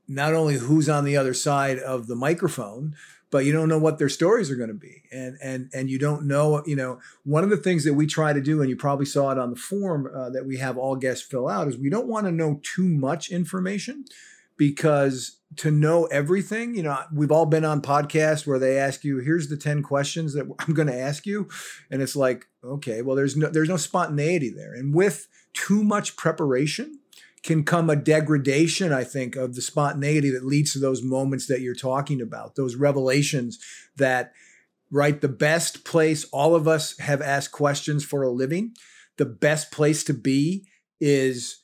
[0.09, 2.95] not only who's on the other side of the microphone
[3.31, 5.99] but you don't know what their stories are going to be and and and you
[5.99, 8.77] don't know you know one of the things that we try to do and you
[8.77, 11.77] probably saw it on the form uh, that we have all guests fill out is
[11.77, 14.05] we don't want to know too much information
[14.57, 19.19] because to know everything you know we've all been on podcasts where they ask you
[19.19, 21.49] here's the 10 questions that i'm going to ask you
[21.91, 26.17] and it's like okay well there's no there's no spontaneity there and with too much
[26.17, 26.99] preparation
[27.47, 31.61] can come a degradation, I think, of the spontaneity that leads to those moments that
[31.61, 33.59] you're talking about, those revelations
[33.97, 34.33] that,
[34.91, 38.75] right, the best place, all of us have asked questions for a living.
[39.17, 40.67] The best place to be
[41.01, 41.63] is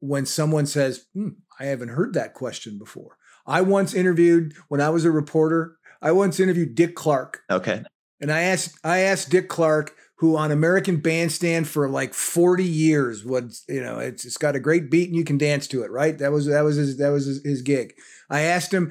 [0.00, 1.28] when someone says, hmm,
[1.62, 3.16] I haven't heard that question before.
[3.46, 7.42] I once interviewed, when I was a reporter, I once interviewed Dick Clark.
[7.48, 7.84] Okay.
[8.20, 13.24] And I asked, I asked Dick Clark, who on American Bandstand for like 40 years
[13.24, 15.92] was, you know, it's, it's got a great beat and you can dance to it,
[15.92, 16.18] right?
[16.18, 17.94] That was that was his that was his, his gig.
[18.28, 18.90] I asked him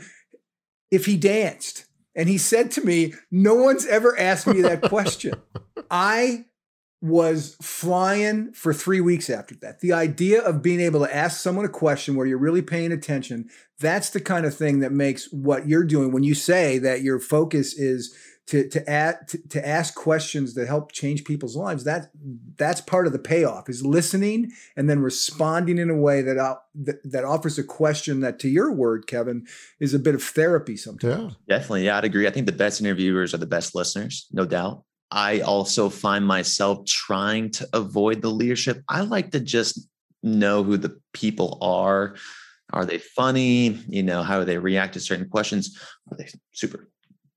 [0.89, 5.35] if he danced, and he said to me, "No one's ever asked me that question."
[5.91, 6.45] I
[7.01, 9.79] was flying for three weeks after that.
[9.79, 13.49] The idea of being able to ask someone a question where you're really paying attention,
[13.79, 16.11] that's the kind of thing that makes what you're doing.
[16.11, 18.15] When you say that your focus is
[18.47, 22.09] to to add to, to, ask questions that help change people's lives that
[22.57, 26.55] that's part of the payoff is listening and then responding in a way that uh,
[26.75, 29.45] that, that, offers a question that to your word kevin
[29.79, 31.35] is a bit of therapy sometimes.
[31.47, 31.57] Yeah.
[31.57, 31.85] definitely.
[31.85, 32.27] Yeah i'd agree.
[32.27, 36.85] I think the best interviewers are the best listeners no doubt i also find myself
[36.85, 38.83] trying to avoid the leadership.
[38.87, 39.87] I like to just
[40.23, 42.15] know who the people are.
[42.73, 43.79] Are they funny?
[43.87, 45.77] You know how they react to certain questions?
[46.09, 46.89] Are they super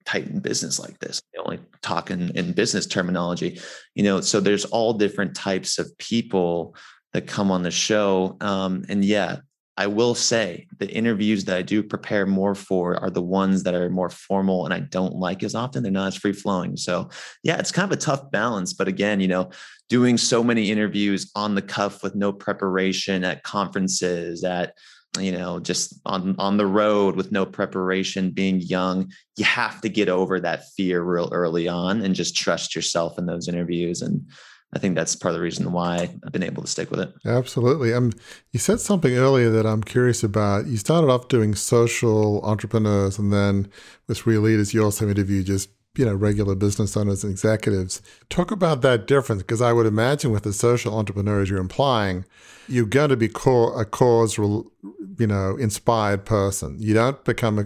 [0.05, 1.21] tight in business like this?
[1.33, 3.61] They only talk in, in business terminology.
[3.95, 6.77] You know so there's all different types of people
[7.13, 8.37] that come on the show.
[8.41, 9.39] Um, and yeah,
[9.77, 13.75] I will say the interviews that I do prepare more for are the ones that
[13.75, 15.83] are more formal and I don't like as often.
[15.83, 16.77] They're not as free flowing.
[16.77, 17.11] So,
[17.43, 18.73] yeah, it's kind of a tough balance.
[18.73, 19.51] But again, you know,
[19.89, 24.75] doing so many interviews on the cuff with no preparation at conferences, at
[25.19, 29.89] you know, just on on the road with no preparation, being young, you have to
[29.89, 34.29] get over that fear real early on and just trust yourself in those interviews and
[34.75, 37.15] I think that's part of the reason why I've been able to stick with it.
[37.25, 37.95] Absolutely.
[37.95, 38.13] Um,
[38.53, 40.67] you said something earlier that I'm curious about.
[40.67, 43.71] You started off doing social entrepreneurs, and then
[44.09, 48.03] with Real Leaders, you also interviewed just you know regular business owners and executives.
[48.29, 52.25] Talk about that difference, because I would imagine with the social entrepreneurs you're implying,
[52.69, 56.77] you're going to be a cause, you know, inspired person.
[56.81, 57.65] You don't become a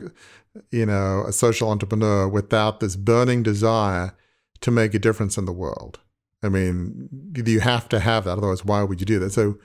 [0.70, 4.14] you know a social entrepreneur without this burning desire
[4.60, 6.00] to make a difference in the world.
[6.42, 8.38] I mean, you have to have that.
[8.38, 9.30] Otherwise, why would you do that?
[9.30, 9.58] So,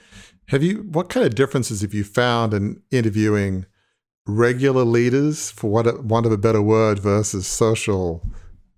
[0.48, 3.66] have you, what kind of differences have you found in interviewing
[4.26, 8.26] regular leaders, for what, want of a better word, versus social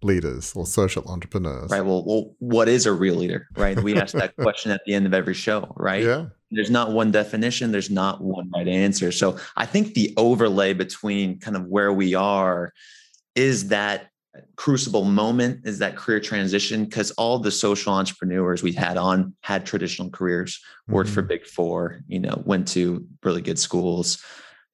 [0.01, 1.71] leaders or social entrepreneurs?
[1.71, 1.85] Right.
[1.85, 3.47] Well, well, what is a real leader?
[3.55, 3.81] Right.
[3.81, 5.73] We ask that question at the end of every show.
[5.77, 6.03] Right.
[6.03, 6.27] Yeah.
[6.51, 7.71] There's not one definition.
[7.71, 9.11] There's not one right answer.
[9.11, 12.73] So I think the overlay between kind of where we are
[13.35, 14.11] is that
[14.55, 19.65] crucible moment is that career transition because all the social entrepreneurs we've had on had
[19.65, 21.15] traditional careers worked mm-hmm.
[21.15, 24.23] for big four you know went to really good schools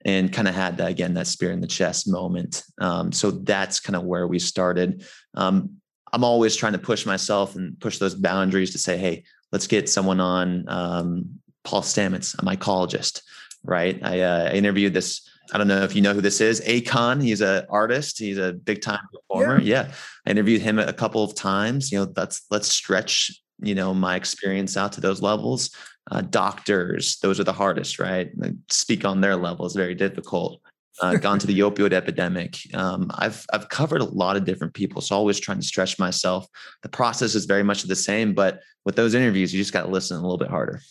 [0.03, 2.63] and kind of had that again that spear in the chest moment.
[2.79, 5.05] Um, so that's kind of where we started.
[5.35, 5.81] Um,
[6.13, 9.89] i'm always trying to push myself and push those boundaries to say hey let's get
[9.89, 11.25] someone on um,
[11.63, 13.21] paul stamets a mycologist
[13.63, 16.61] right i uh, interviewed this I don't know if you know who this is.
[16.61, 18.17] Akon, he's an artist.
[18.17, 19.59] He's a big time performer.
[19.59, 19.87] Yeah.
[19.87, 19.93] yeah.
[20.25, 21.91] I interviewed him a couple of times.
[21.91, 25.71] You know, that's let's stretch, you know, my experience out to those levels.
[26.09, 28.31] Uh, doctors, those are the hardest, right?
[28.69, 30.61] speak on their level is very difficult.
[31.01, 32.57] Uh, gone to the opioid epidemic.
[32.73, 36.47] Um, I've I've covered a lot of different people, so always trying to stretch myself.
[36.81, 39.89] The process is very much the same, but with those interviews, you just got to
[39.89, 40.81] listen a little bit harder.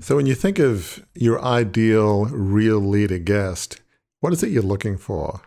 [0.00, 3.80] So, when you think of your ideal real leader guest,
[4.20, 5.40] what is it you're looking for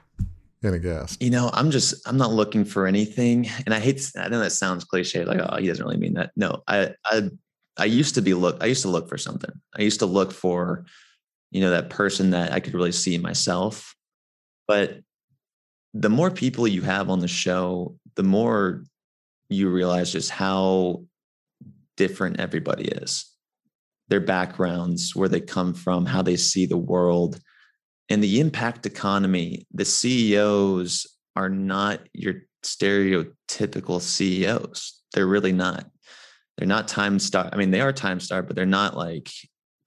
[0.61, 1.21] in a guest?
[1.21, 4.01] You know, I'm just I'm not looking for anything, and I hate.
[4.17, 6.31] I know that sounds cliche, like oh, he doesn't really mean that.
[6.35, 7.29] No, I I
[7.77, 8.57] I used to be look.
[8.61, 9.51] I used to look for something.
[9.77, 10.85] I used to look for,
[11.51, 13.95] you know, that person that I could really see myself.
[14.67, 14.99] But
[15.93, 18.83] the more people you have on the show, the more
[19.49, 21.03] you realize just how
[21.97, 23.34] different everybody is
[24.07, 27.39] their backgrounds, where they come from, how they see the world.
[28.09, 35.01] And the impact economy, the CEOs are not your stereotypical CEOs.
[35.13, 35.89] They're really not.
[36.57, 37.49] They're not time star.
[37.51, 39.29] I mean, they are time star, but they're not like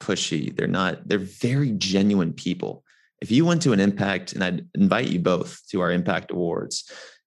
[0.00, 0.54] pushy.
[0.54, 2.85] They're not, they're very genuine people.
[3.20, 6.85] If you went to an impact, and I'd invite you both to our impact awards,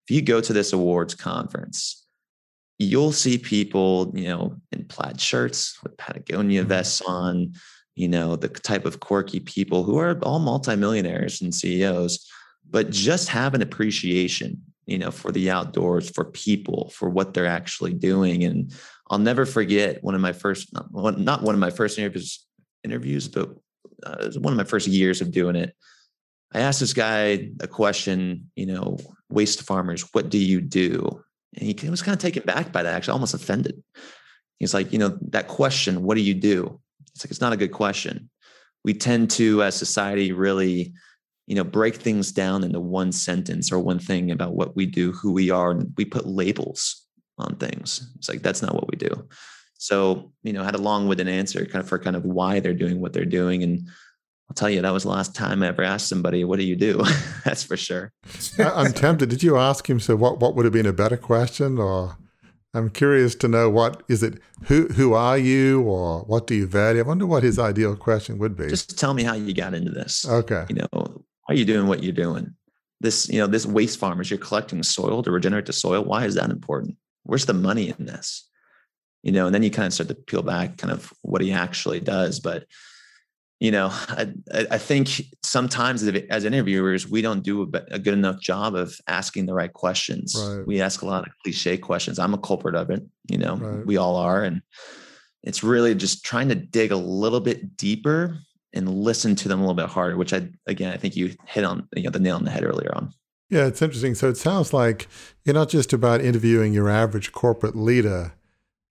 [0.07, 2.00] if you go to this awards conference,
[2.81, 6.69] you'll see people, you know, in plaid shirts with Patagonia mm-hmm.
[6.69, 7.53] vests on,
[7.95, 12.27] you know, the type of quirky people who are all multimillionaires and CEOs,
[12.69, 17.45] but just have an appreciation, you know, for the outdoors, for people, for what they're
[17.45, 18.43] actually doing.
[18.43, 18.73] And
[19.09, 22.45] I'll never forget one of my first, not one, not one of my first interviews,
[22.83, 23.49] interviews, but
[24.03, 25.75] uh, one of my first years of doing it.
[26.53, 28.97] I asked this guy a question, you know,
[29.29, 31.23] waste farmers, what do you do?
[31.57, 33.81] And he was kind of taken back by that, actually, almost offended.
[34.59, 36.79] He's like, you know, that question, what do you do?
[37.13, 38.29] It's like, it's not a good question.
[38.83, 40.93] We tend to, as society, really,
[41.47, 45.11] you know, break things down into one sentence or one thing about what we do,
[45.11, 45.71] who we are.
[45.71, 47.05] And we put labels
[47.37, 48.11] on things.
[48.17, 49.27] It's like, that's not what we do.
[49.77, 52.73] So, you know, had a long winded answer kind of for kind of why they're
[52.73, 53.63] doing what they're doing.
[53.63, 53.89] And
[54.51, 56.75] I'll tell you, that was the last time I ever asked somebody, "What do you
[56.75, 57.01] do?"
[57.45, 58.11] That's for sure.
[58.59, 59.29] I'm tempted.
[59.29, 59.97] Did you ask him?
[60.01, 61.77] So, what what would have been a better question?
[61.77, 62.17] Or
[62.73, 64.41] I'm curious to know what is it?
[64.63, 66.99] Who who are you, or what do you value?
[66.99, 68.67] I wonder what his ideal question would be.
[68.67, 70.27] Just tell me how you got into this.
[70.27, 70.65] Okay.
[70.67, 72.53] You know, why are you doing what you're doing?
[72.99, 76.03] This, you know, this waste farmers, you're collecting soil to regenerate the soil.
[76.03, 76.97] Why is that important?
[77.23, 78.49] Where's the money in this?
[79.23, 81.53] You know, and then you kind of start to peel back, kind of what he
[81.53, 82.65] actually does, but
[83.61, 84.33] you know, I,
[84.71, 89.53] I think sometimes as interviewers, we don't do a, good enough job of asking the
[89.53, 90.35] right questions.
[90.35, 90.65] Right.
[90.65, 92.17] We ask a lot of cliche questions.
[92.17, 93.03] I'm a culprit of it.
[93.29, 93.85] You know, right.
[93.85, 94.43] we all are.
[94.43, 94.63] And
[95.43, 98.35] it's really just trying to dig a little bit deeper
[98.73, 101.63] and listen to them a little bit harder, which I, again, I think you hit
[101.63, 103.13] on you know, the nail on the head earlier on.
[103.51, 104.15] Yeah, it's interesting.
[104.15, 105.07] So it sounds like
[105.45, 108.33] you're not just about interviewing your average corporate leader,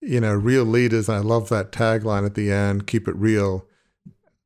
[0.01, 3.67] you know, real leaders, and I love that tagline at the end, keep it real.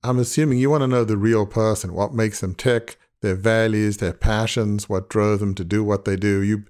[0.05, 3.97] I'm assuming you want to know the real person, what makes them tick, their values,
[3.97, 6.43] their passions, what drove them to do what they do.
[6.43, 6.65] You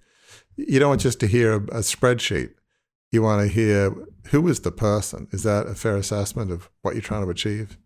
[0.57, 2.51] you don't want just to hear a, a spreadsheet.
[3.11, 3.93] You want to hear
[4.29, 5.27] who is the person.
[5.33, 7.77] Is that a fair assessment of what you're trying to achieve?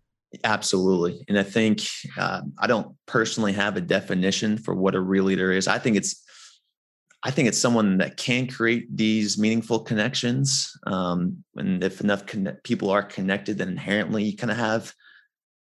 [0.43, 1.25] Absolutely.
[1.27, 1.81] And I think
[2.15, 5.67] uh, I don't personally have a definition for what a real leader is.
[5.67, 6.23] I think it's
[7.23, 10.71] I think it's someone that can create these meaningful connections.
[10.85, 12.23] Um, and if enough
[12.63, 14.93] people are connected, then inherently you kind of have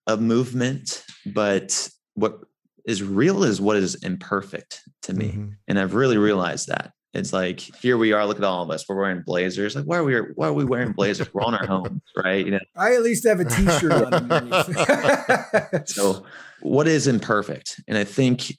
[0.06, 1.04] a movement.
[1.24, 2.40] But what
[2.84, 5.28] is real is what is imperfect to me.
[5.28, 5.48] Mm-hmm.
[5.68, 6.92] And I've really realized that.
[7.16, 8.26] It's like here we are.
[8.26, 8.84] Look at all of us.
[8.88, 9.74] We're wearing blazers.
[9.74, 10.16] Like why are we?
[10.34, 11.32] Why are we wearing blazers?
[11.32, 12.44] We're on our homes, right?
[12.44, 12.60] You know.
[12.76, 15.86] I at least have a T-shirt on.
[15.86, 16.26] so,
[16.60, 17.80] what is imperfect?
[17.88, 18.52] And I think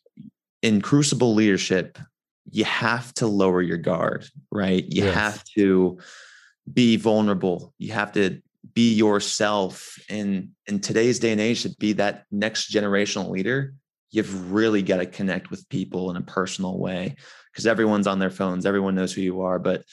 [0.64, 2.00] in crucible leadership,
[2.50, 4.84] you have to lower your guard, right?
[4.90, 5.14] You yes.
[5.14, 6.00] have to
[6.72, 7.74] be vulnerable.
[7.78, 8.42] You have to
[8.74, 9.98] be yourself.
[10.10, 13.74] And in today's day and age, to be that next generational leader,
[14.12, 17.16] you've really got to connect with people in a personal way
[17.52, 18.66] because everyone's on their phones.
[18.66, 19.84] Everyone knows who you are, but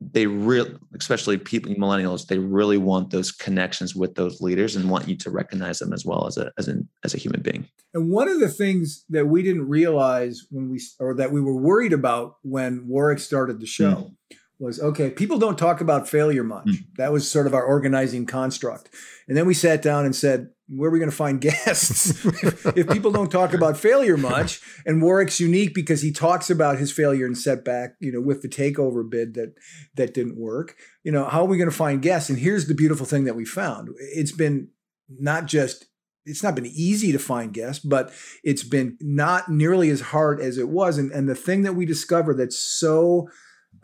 [0.00, 5.08] they really, especially people, millennials, they really want those connections with those leaders and want
[5.08, 7.66] you to recognize them as well as a as an as a human being.
[7.94, 11.56] And one of the things that we didn't realize when we or that we were
[11.56, 14.36] worried about when Warwick started the show mm.
[14.58, 16.66] Was okay, people don't talk about failure much.
[16.66, 16.84] Mm.
[16.96, 18.88] That was sort of our organizing construct.
[19.28, 22.66] And then we sat down and said, where are we going to find guests if,
[22.76, 26.92] if, people don't talk about failure much and warwick's unique because he talks about his
[26.92, 29.54] failure and setback you know with the takeover bid that
[29.94, 32.74] that didn't work you know how are we going to find guests and here's the
[32.74, 34.68] beautiful thing that we found it's been
[35.08, 35.86] not just
[36.26, 38.10] it's not been easy to find guests but
[38.42, 41.84] it's been not nearly as hard as it was and, and the thing that we
[41.84, 43.28] discovered that's so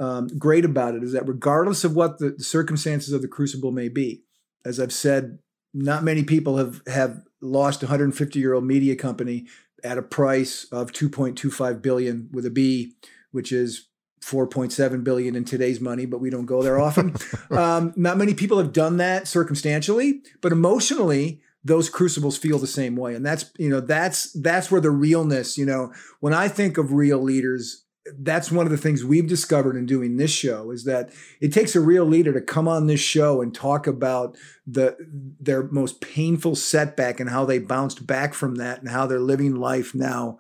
[0.01, 3.89] um, great about it is that regardless of what the, circumstances of the crucible may
[3.89, 4.23] be
[4.65, 5.39] as i've said
[5.73, 9.47] not many people have have lost a 150 year old media company
[9.85, 12.95] at a price of 2.25 billion with a B,
[13.31, 13.89] which is
[14.23, 17.15] 4.7 billion in today's money, but we don't go there often.
[17.51, 22.97] um, not many people have done that circumstantially, but emotionally, those crucibles feel the same
[22.97, 25.59] way, and that's you know that's that's where the realness.
[25.59, 27.85] You know, when I think of real leaders,
[28.19, 31.75] that's one of the things we've discovered in doing this show is that it takes
[31.77, 34.37] a real leader to come on this show and talk about
[34.67, 34.97] the
[35.41, 39.55] their most painful setback and how they bounced back from that and how they're living
[39.55, 40.39] life now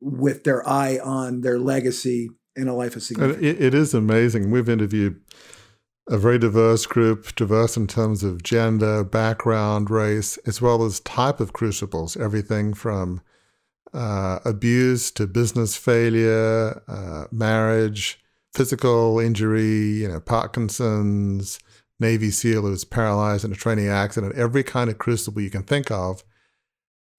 [0.00, 3.44] with their eye on their legacy in a life of significance.
[3.44, 4.50] It, it is amazing.
[4.50, 5.20] We've interviewed
[6.08, 11.40] a very diverse group, diverse in terms of gender, background, race, as well as type
[11.40, 13.22] of crucibles, everything from
[13.92, 18.20] uh, abuse to business failure, uh, marriage,
[18.54, 21.58] physical injury, you know, Parkinson's,
[22.00, 25.62] Navy SEAL who was paralyzed in a training accident, every kind of crucible you can
[25.62, 26.22] think of.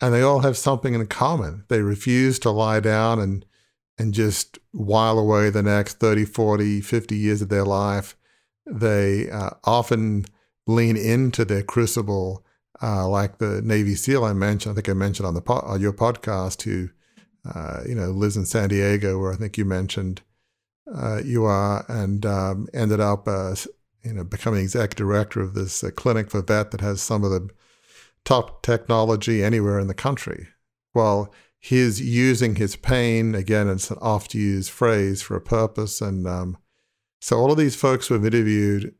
[0.01, 1.63] And they all have something in common.
[1.69, 3.45] They refuse to lie down and
[3.97, 8.15] and just while away the next 30, 40, 50 years of their life.
[8.65, 10.25] They uh, often
[10.65, 12.43] lean into their crucible
[12.81, 14.73] uh, like the Navy SEAL I mentioned.
[14.73, 16.89] I think I mentioned on the po- on your podcast who,
[17.53, 20.21] uh, you know, lives in San Diego, where I think you mentioned
[20.93, 23.55] uh, you are, and um, ended up, uh,
[24.03, 27.31] you know, becoming executive director of this uh, clinic for vet that has some of
[27.31, 27.49] the
[28.25, 30.47] top technology anywhere in the country.
[30.93, 33.69] Well, he's using his pain again.
[33.69, 36.57] It's an oft-used phrase for a purpose, and um,
[37.21, 38.93] so all of these folks we've interviewed,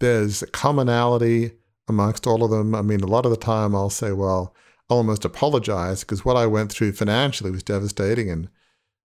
[0.00, 1.52] there's a commonality
[1.88, 2.74] amongst all of them.
[2.74, 4.54] I mean, a lot of the time I'll say, well,
[4.90, 8.48] I'll almost apologize because what I went through financially was devastating and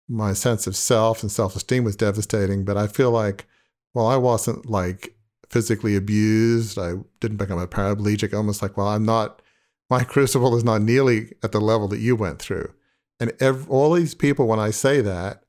[0.08, 2.66] my sense of self and self esteem was devastating.
[2.66, 3.46] But I feel like,
[3.94, 5.16] well, I wasn't like
[5.50, 6.78] physically abused.
[6.78, 8.34] I didn't become a paraplegic.
[8.34, 9.42] Almost like, well, I'm not,
[9.90, 12.74] my crucible is not nearly at the level that you went through.
[13.20, 15.44] And every, all these people, when I say that,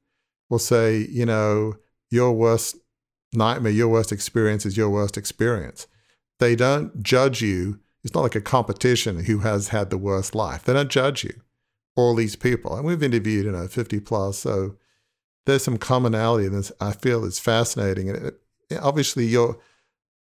[0.50, 1.74] will say, you know,
[2.10, 2.76] your worst
[3.32, 5.86] nightmare, your worst experience is your worst experience.
[6.38, 7.80] They don't judge you.
[8.02, 10.64] It's not like a competition who has had the worst life.
[10.64, 11.40] They don't judge you.
[11.96, 14.38] All these people, and we've interviewed, you know, 50 plus.
[14.38, 14.74] So
[15.46, 16.72] there's some commonality in this.
[16.80, 18.08] I feel is fascinating.
[18.10, 18.40] And it,
[18.80, 19.58] obviously, your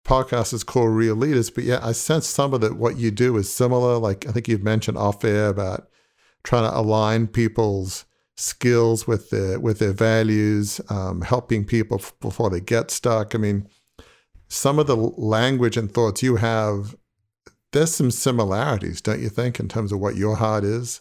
[0.07, 3.37] podcast is called Real Leaders, but yeah, I sense some of that what you do
[3.37, 3.99] is similar.
[3.99, 5.89] Like I think you've mentioned off air about
[6.45, 8.05] trying to align people's
[8.37, 13.35] skills with their with their values, um, helping people f- before they get stuck.
[13.35, 13.69] I mean,
[14.49, 16.97] some of the language and thoughts you have,
[17.73, 21.01] there's some similarities, don't you think, in terms of what your heart is?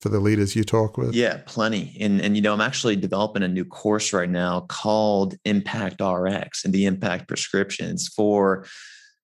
[0.00, 1.14] for the leaders you talk with?
[1.14, 1.96] Yeah, plenty.
[2.00, 6.64] And and you know, I'm actually developing a new course right now called Impact RX
[6.64, 8.66] and the Impact Prescriptions for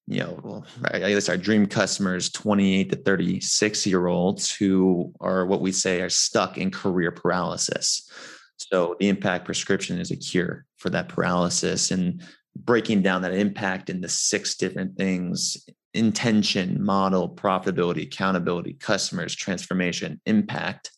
[0.09, 5.61] you know, I guess our dream customers, 28 to 36 year olds who are what
[5.61, 8.09] we say are stuck in career paralysis.
[8.57, 12.23] So the impact prescription is a cure for that paralysis and
[12.65, 15.57] breaking down that impact into six different things
[15.95, 20.91] intention, model, profitability, accountability, customers, transformation, impact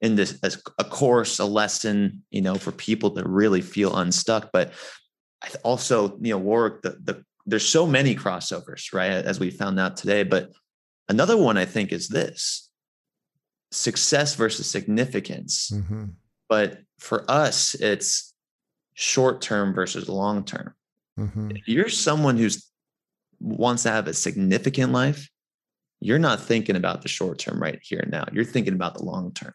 [0.00, 4.50] in this as a course, a lesson, you know, for people to really feel unstuck.
[4.52, 4.72] But
[5.64, 9.10] also, you know, Warwick, the, the there's so many crossovers, right?
[9.10, 10.22] As we found out today.
[10.22, 10.50] But
[11.08, 12.70] another one I think is this
[13.70, 15.70] success versus significance.
[15.72, 16.04] Mm-hmm.
[16.48, 18.34] But for us, it's
[18.94, 20.74] short term versus long term.
[21.18, 21.50] Mm-hmm.
[21.56, 22.68] If you're someone who's
[23.40, 25.28] wants to have a significant life,
[26.00, 28.24] you're not thinking about the short term right here and now.
[28.32, 29.52] You're thinking about the long term.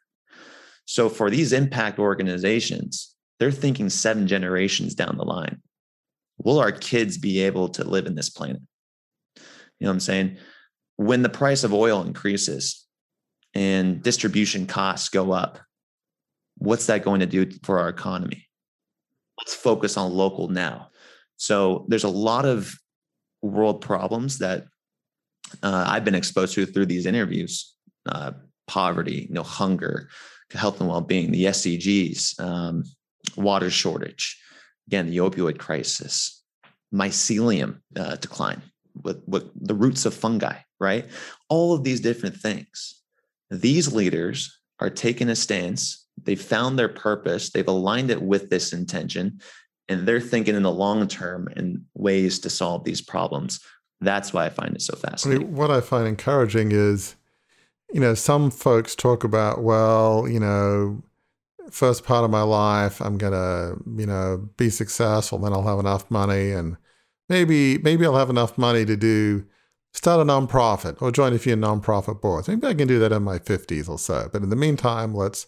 [0.86, 5.62] So for these impact organizations, they're thinking seven generations down the line.
[6.38, 8.62] Will our kids be able to live in this planet?
[9.36, 9.42] You
[9.86, 10.38] know what I'm saying?
[10.98, 12.86] When the price of oil increases
[13.54, 15.60] and distribution costs go up,
[16.58, 18.48] what's that going to do for our economy?
[19.40, 20.90] Let's focus on local now.
[21.38, 22.74] So there's a lot of
[23.42, 24.66] world problems that
[25.62, 27.76] uh, I've been exposed to through these interviews:
[28.06, 28.32] uh,
[28.68, 30.10] poverty, you know, hunger,
[30.52, 32.84] health and well-being, the SDGs, um,
[33.36, 34.40] water shortage,
[34.88, 36.44] again, the opioid crisis,
[36.94, 38.62] mycelium uh, decline,
[39.02, 41.08] with, with the roots of fungi, right?
[41.50, 43.02] All of these different things.
[43.50, 46.08] These leaders are taking a stance.
[46.22, 47.52] They've found their purpose.
[47.52, 49.40] They've aligned it with this intention,
[49.90, 53.60] and they're thinking in the long term in ways to solve these problems.
[54.02, 55.44] That's why I find it so fascinating.
[55.44, 57.16] I mean, what I find encouraging is,
[57.94, 61.02] you know, some folks talk about, well, you know,
[61.72, 66.10] first part of my life, I'm gonna, you know, be successful, then I'll have enough
[66.12, 66.78] money, and
[67.30, 69.46] maybe maybe I'll have enough money to do
[69.94, 72.48] start a nonprofit or join a few nonprofit boards.
[72.48, 74.30] Maybe I can do that in my 50s or so.
[74.32, 75.48] But in the meantime, let's,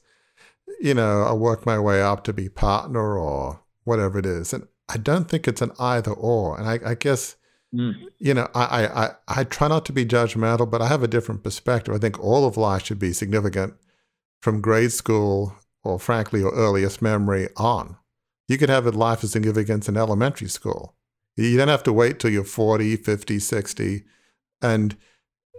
[0.80, 4.54] you know, I'll work my way up to be partner or whatever it is.
[4.54, 6.60] And I don't think it's an either or.
[6.60, 7.38] And I, I guess,
[7.74, 7.94] mm.
[8.20, 11.44] you know, I, I, I try not to be judgmental, but I have a different
[11.44, 11.94] perspective.
[11.94, 13.76] I think all of life should be significant
[14.42, 17.96] from grade school or frankly your earliest memory on.
[18.48, 20.96] You could have a life of significance in elementary school.
[21.36, 24.04] You don't have to wait till you're 40, 50, 60.
[24.62, 24.96] And,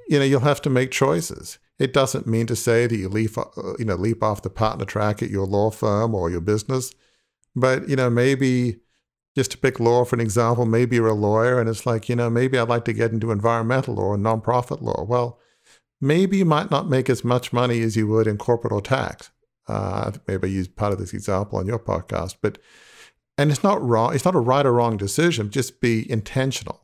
[0.09, 1.59] you know, you'll have to make choices.
[1.79, 3.45] It doesn't mean to say that you leap, uh,
[3.79, 6.95] you know, leap off the partner track at your law firm or your business.
[7.57, 8.80] But, you know, maybe
[9.34, 12.14] just to pick law for an example, maybe you're a lawyer and it's like, you
[12.14, 15.04] know, maybe I'd like to get into environmental law or nonprofit law.
[15.04, 15.40] Well,
[16.00, 19.30] maybe you might not make as much money as you would in corporate or tax.
[19.66, 22.59] Uh, maybe I used part of this example on your podcast, but
[23.38, 24.14] and it's not wrong.
[24.14, 25.50] It's not a right or wrong decision.
[25.50, 26.82] Just be intentional.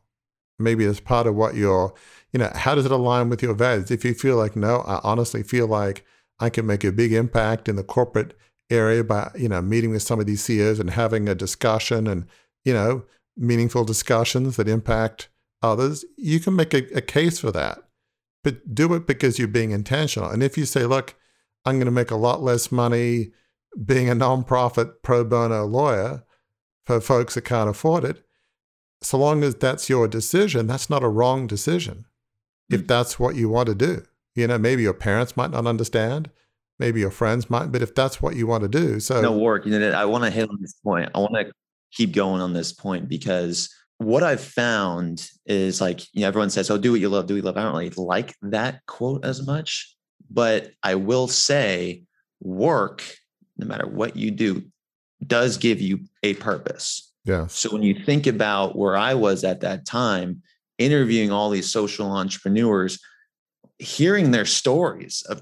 [0.58, 1.94] Maybe as part of what you're,
[2.32, 3.90] you know, how does it align with your values?
[3.90, 6.04] If you feel like, no, I honestly feel like
[6.38, 8.36] I can make a big impact in the corporate
[8.72, 12.26] area by, you know, meeting with some of these CEOs and having a discussion and,
[12.64, 13.04] you know,
[13.36, 15.28] meaningful discussions that impact
[15.62, 17.78] others, you can make a, a case for that.
[18.44, 20.28] But do it because you're being intentional.
[20.28, 21.14] And if you say, look,
[21.64, 23.30] I'm going to make a lot less money
[23.84, 26.24] being a nonprofit pro bono lawyer
[26.84, 28.24] for folks that can't afford it.
[29.00, 32.06] So long as that's your decision, that's not a wrong decision.
[32.70, 32.74] Mm.
[32.74, 32.86] If hmm.
[32.86, 34.04] that's what you want to do,
[34.34, 36.30] you know, maybe your parents might not understand,
[36.78, 39.66] maybe your friends might, but if that's what you want to do, so no work.
[39.66, 41.10] You know, I want to hit on this point.
[41.14, 41.52] I want to
[41.92, 46.70] keep going on this point because what I've found is like, you know, everyone says,
[46.70, 49.24] "Oh, do what you love, do what you love." I don't really like that quote
[49.24, 49.96] as much
[50.32, 52.04] but I will say,
[52.40, 53.02] work,
[53.56, 54.64] no matter what you do,
[55.26, 57.12] does give you a purpose.
[57.24, 57.46] Yeah.
[57.46, 60.42] So when you think about where I was at that time,
[60.78, 62.98] interviewing all these social entrepreneurs,
[63.82, 65.40] hearing their stories of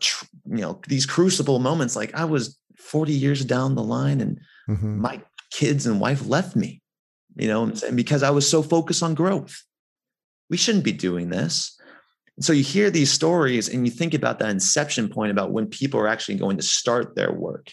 [0.48, 5.00] you know these crucible moments, like I was 40 years down the line and mm-hmm.
[5.00, 6.82] my kids and wife left me,
[7.36, 9.62] you know, and because I was so focused on growth.
[10.48, 11.80] We shouldn't be doing this
[12.40, 16.00] so you hear these stories and you think about that inception point about when people
[16.00, 17.70] are actually going to start their work.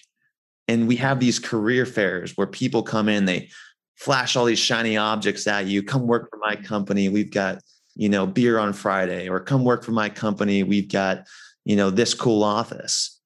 [0.68, 3.50] And we have these career fairs where people come in, they
[3.96, 7.08] flash all these shiny objects at you, come work for my company.
[7.08, 7.62] We've got,
[7.98, 10.64] you know, beer on Friday, or come work for my company.
[10.64, 11.26] We've got,
[11.66, 13.20] you know, this cool office.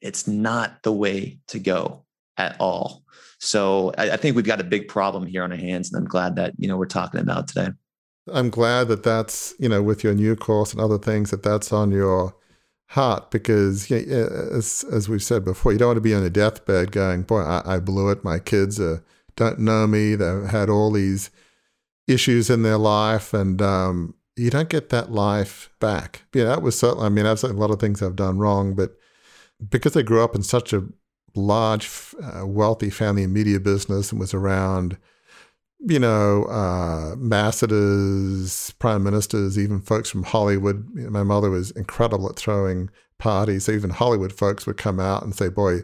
[0.00, 2.04] It's not the way to go
[2.36, 3.04] at all.
[3.38, 5.92] So I, I think we've got a big problem here on our hands.
[5.92, 7.70] And I'm glad that, you know, we're talking about today.
[8.32, 11.72] I'm glad that that's, you know, with your new course and other things, that that's
[11.72, 12.34] on your
[12.88, 16.30] heart because, yeah, as, as we've said before, you don't want to be on a
[16.30, 18.24] deathbed going, boy, I, I blew it.
[18.24, 18.80] My kids
[19.36, 20.16] don't know me.
[20.16, 21.30] They've had all these
[22.06, 23.34] issues in their life.
[23.34, 26.22] And um, you don't get that life back.
[26.34, 28.96] Yeah, that was certainly, I mean, I've a lot of things I've done wrong, but
[29.70, 30.84] because I grew up in such a
[31.34, 31.90] large,
[32.22, 34.98] uh, wealthy family and media business and was around,
[35.80, 40.88] you know, uh, ambassadors, prime ministers, even folks from Hollywood.
[40.94, 43.68] My mother was incredible at throwing parties.
[43.68, 45.80] Even Hollywood folks would come out and say, boy,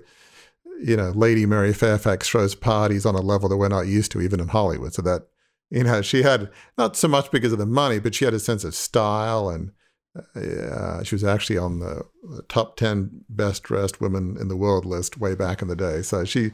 [0.83, 4.20] you know, Lady Mary Fairfax throws parties on a level that we're not used to,
[4.20, 4.95] even in Hollywood.
[4.95, 5.29] So that,
[5.73, 8.39] you know, she had not so much because of the money, but she had a
[8.39, 9.73] sense of style and
[10.37, 12.03] uh, she was actually on the,
[12.49, 16.03] top 10 best dressed women in the world list way back in the day.
[16.03, 16.53] So she,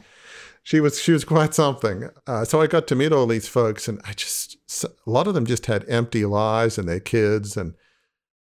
[0.62, 2.08] she was, she was quite something.
[2.28, 5.34] Uh, so I got to meet all these folks and I just, a lot of
[5.34, 7.56] them just had empty lives and their kids.
[7.56, 7.74] And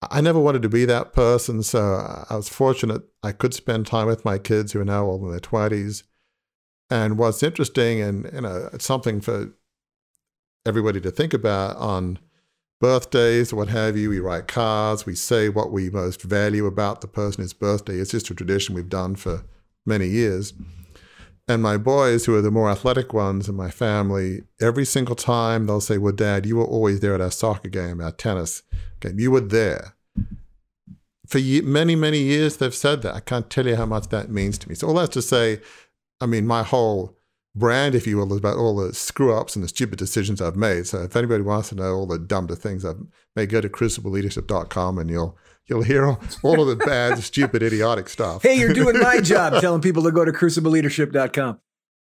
[0.09, 1.65] I never wanted to be that person.
[1.65, 5.25] So I was fortunate I could spend time with my kids who are now all
[5.25, 6.05] in their 20s.
[6.89, 9.53] And what's interesting and, you know, it's something for
[10.67, 12.19] everybody to think about on
[12.81, 14.11] birthdays, what have you.
[14.11, 17.95] We write cards, we say what we most value about the person whose birthday.
[17.95, 19.45] It's just a tradition we've done for
[19.87, 20.53] many years.
[21.49, 25.67] And my boys, who are the more athletic ones in my family, every single time
[25.67, 28.63] they'll say, Well, Dad, you were always there at our soccer game, our tennis
[29.01, 29.19] game.
[29.19, 29.97] You were there.
[31.27, 33.15] For many, many years, they've said that.
[33.15, 34.75] I can't tell you how much that means to me.
[34.75, 35.61] So, all that's to say,
[36.21, 37.17] I mean, my whole
[37.55, 40.57] brand, if you will, is about all the screw ups and the stupid decisions I've
[40.57, 40.87] made.
[40.87, 43.01] So if anybody wants to know all the dumb things I've
[43.35, 45.37] made, go to crucibleleadership.com and you'll
[45.67, 48.43] you'll hear all, all of the bad, stupid, idiotic stuff.
[48.43, 51.61] Hey, you're doing my job telling people to go to crucibleleadership.com.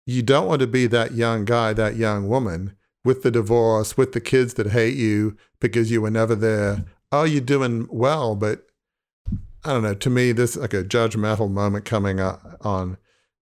[0.07, 2.75] You don't want to be that young guy, that young woman
[3.05, 6.85] with the divorce, with the kids that hate you because you were never there.
[7.13, 8.67] Oh, you're doing well, but
[9.65, 9.95] I don't know.
[9.95, 12.97] To me, this is like a judgmental moment coming up on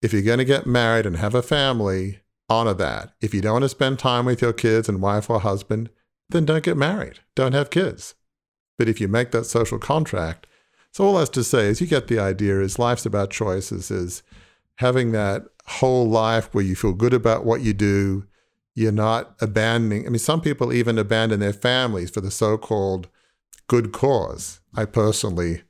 [0.04, 3.14] if you're going to get married and have a family, honor that.
[3.22, 5.90] If you don't want to spend time with your kids and wife or husband,
[6.30, 7.20] then don't get married.
[7.36, 8.14] Don't have kids.
[8.78, 10.46] But if you make that social contract,
[10.92, 14.24] so all that's to say is you get the idea is life's about choices, is
[14.76, 18.26] having that whole life where you feel good about what you do.
[18.76, 20.06] You're not abandoning.
[20.06, 23.08] I mean, some people even abandon their families for the so-called
[23.68, 24.60] good cause.
[24.76, 25.62] I personally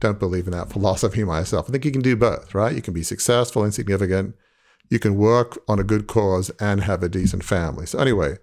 [0.00, 1.68] don't believe in that philosophy myself.
[1.68, 2.74] I think you can do both, right?
[2.74, 4.34] You can be successful and significant.
[4.90, 7.86] You can work on a good cause and have a decent family.
[7.86, 8.36] So, anyway,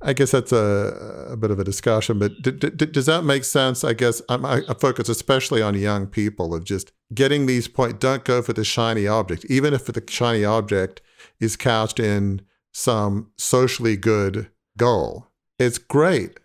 [0.00, 3.44] I guess that's a, a bit of a discussion, but d- d- does that make
[3.44, 3.82] sense?
[3.82, 7.98] I guess I'm, I focus especially on young people of just getting these points.
[7.98, 11.00] Don't go for the shiny object, even if the shiny object
[11.40, 15.26] is couched in some socially good goal.
[15.58, 16.38] It's great,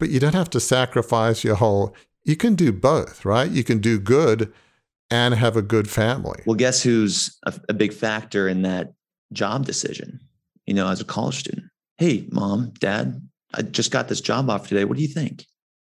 [0.00, 1.94] but you don't have to sacrifice your whole
[2.24, 3.50] you can do both, right?
[3.50, 4.52] You can do good
[5.10, 6.42] and have a good family.
[6.46, 8.92] Well, guess who's a, a big factor in that
[9.32, 10.20] job decision?
[10.66, 11.66] You know, as a college student,
[11.96, 14.84] hey, mom, dad, I just got this job offer today.
[14.84, 15.46] What do you think?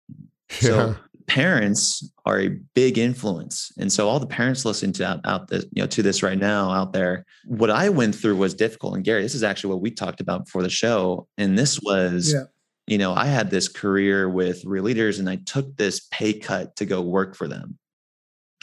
[0.09, 0.61] Yeah.
[0.61, 0.97] So
[1.27, 3.73] parents are a big influence.
[3.79, 6.39] And so all the parents listening to out, out this, you know, to this right
[6.39, 8.95] now out there, what I went through was difficult.
[8.95, 11.27] And Gary, this is actually what we talked about before the show.
[11.37, 12.45] And this was yeah
[12.91, 16.75] you know, I had this career with real leaders and I took this pay cut
[16.77, 17.79] to go work for them.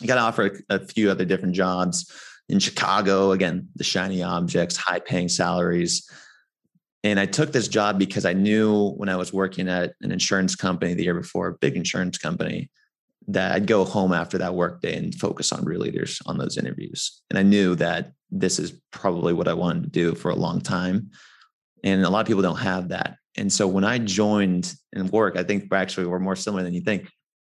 [0.04, 2.12] I got offered a, a few other different jobs
[2.50, 6.10] in Chicago, again, the shiny objects, high paying salaries.
[7.06, 10.56] And I took this job because I knew when I was working at an insurance
[10.56, 12.70] company the year before, a big insurance company,
[13.30, 17.22] that I'd go home after that workday and focus on real leaders on those interviews.
[17.30, 20.60] And I knew that this is probably what I wanted to do for a long
[20.60, 21.12] time.
[21.82, 23.16] And a lot of people don't have that.
[23.38, 26.82] And so when I joined in work, I think actually we're more similar than you
[26.82, 27.10] think.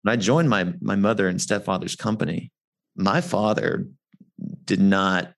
[0.03, 2.51] When I joined my my mother and stepfather's company,
[2.95, 3.87] my father
[4.65, 5.33] did not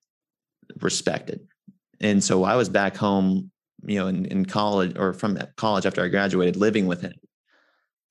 [0.79, 1.41] respect it.
[1.99, 3.51] And so I was back home,
[3.85, 7.13] you know, in, in college or from college after I graduated, living with him,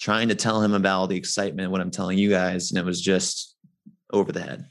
[0.01, 2.71] trying to tell him about all the excitement, what I'm telling you guys.
[2.71, 3.57] And it was just
[4.13, 4.65] over the head.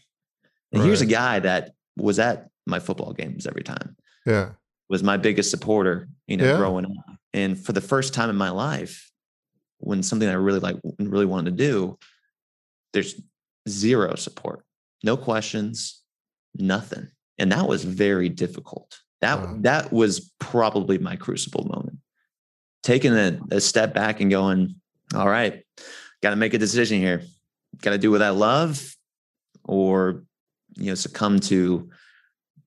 [0.71, 0.87] And right.
[0.87, 3.95] here's a guy that was at my football games every time.
[4.25, 4.51] Yeah.
[4.89, 6.57] Was my biggest supporter, you know, yeah.
[6.57, 7.18] growing up.
[7.33, 9.11] And for the first time in my life,
[9.79, 11.97] when something I really like, and really wanted to do,
[12.93, 13.21] there's
[13.67, 14.65] zero support,
[15.03, 16.01] no questions,
[16.55, 17.07] nothing.
[17.37, 18.99] And that was very difficult.
[19.21, 19.55] That wow.
[19.61, 21.97] that was probably my crucible moment.
[22.83, 24.75] Taking a, a step back and going,
[25.13, 25.63] all right,
[26.21, 27.23] got to make a decision here.
[27.81, 28.95] Got to do what I love,
[29.63, 30.23] or
[30.75, 31.89] you know, succumb to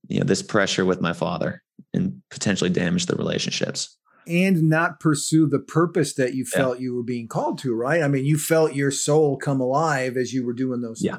[0.09, 1.63] you know this pressure with my father
[1.95, 3.97] and potentially damage the relationships.
[4.27, 6.85] And not pursue the purpose that you felt yeah.
[6.85, 8.03] you were being called to, right?
[8.03, 11.03] I mean, you felt your soul come alive as you were doing those.
[11.03, 11.18] Yeah.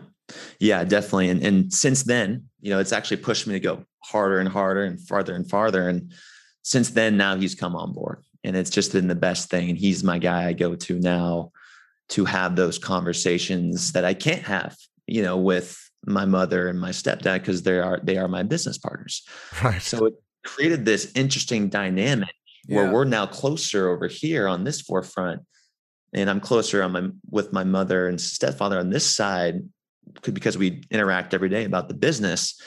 [0.60, 1.30] Yeah, definitely.
[1.30, 4.84] And and since then, you know, it's actually pushed me to go harder and harder
[4.84, 5.90] and farther and farther.
[5.90, 6.12] And
[6.64, 8.24] since then, now he's come on board.
[8.44, 9.70] And it's just been the best thing.
[9.70, 11.52] And he's my guy I go to now
[12.10, 14.76] to have those conversations that I can't have,
[15.08, 18.78] you know, with my mother and my stepdad because they are they are my business
[18.78, 19.24] partners.
[19.64, 19.82] Right.
[19.82, 22.36] So it created this interesting dynamic
[22.68, 22.78] yeah.
[22.78, 25.42] where we're now closer over here on this forefront
[26.14, 29.62] and i'm closer on my with my mother and stepfather on this side
[30.34, 32.60] because we interact every day about the business.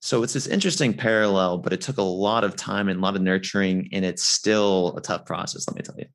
[0.00, 3.16] So it's this interesting parallel but it took a lot of time and a lot
[3.16, 6.06] of nurturing and it's still a tough process let me tell you.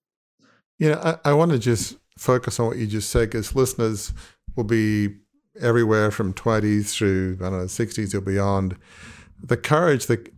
[0.80, 4.14] You know i, I want to just focus on what you just said because listeners
[4.56, 5.16] will be
[5.60, 8.78] everywhere from 20s through i don't know 60s or beyond.
[9.42, 10.34] The courage that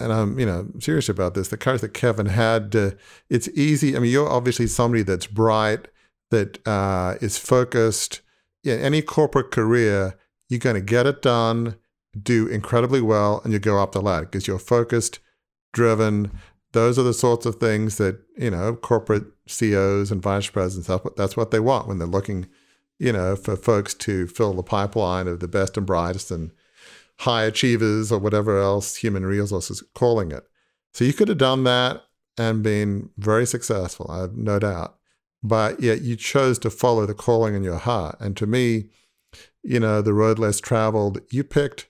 [0.00, 1.48] and I'm, you know, serious about this.
[1.48, 2.90] The courage that Kevin had, uh,
[3.28, 3.96] it's easy.
[3.96, 5.88] I mean, you're obviously somebody that's bright,
[6.30, 8.20] that uh, is focused.
[8.64, 10.16] In any corporate career,
[10.48, 11.76] you're going to get it done,
[12.20, 15.18] do incredibly well, and you go up the ladder because you're focused,
[15.72, 16.30] driven.
[16.72, 20.88] Those are the sorts of things that you know corporate CEOs and vice presidents.
[21.16, 22.48] That's what they want when they're looking,
[22.98, 26.52] you know, for folks to fill the pipeline of the best and brightest and
[27.20, 30.44] high achievers or whatever else human resources calling it.
[30.94, 32.02] So you could have done that
[32.38, 34.96] and been very successful, I have no doubt.
[35.42, 38.16] But yet you chose to follow the calling in your heart.
[38.20, 38.88] And to me,
[39.62, 41.88] you know, the road less traveled, you picked,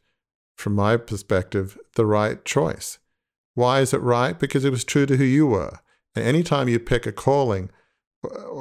[0.56, 2.98] from my perspective, the right choice.
[3.54, 4.38] Why is it right?
[4.38, 5.78] Because it was true to who you were.
[6.16, 7.70] And anytime you pick a calling,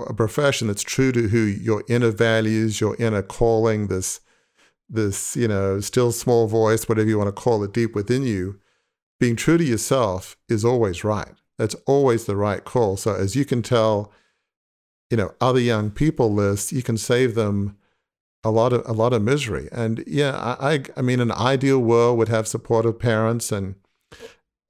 [0.08, 4.20] a profession that's true to who your inner values, your inner calling, this
[4.90, 8.60] this, you know, still small voice, whatever you want to call it, deep within you,
[9.20, 11.34] being true to yourself is always right.
[11.58, 12.98] That's always the right call.
[12.98, 14.12] So as you can tell,
[15.10, 17.78] you know, other young people this, you can save them
[18.44, 19.68] a lot of a lot of misery.
[19.72, 23.76] And yeah, I I, I mean, an ideal world would have supportive parents, and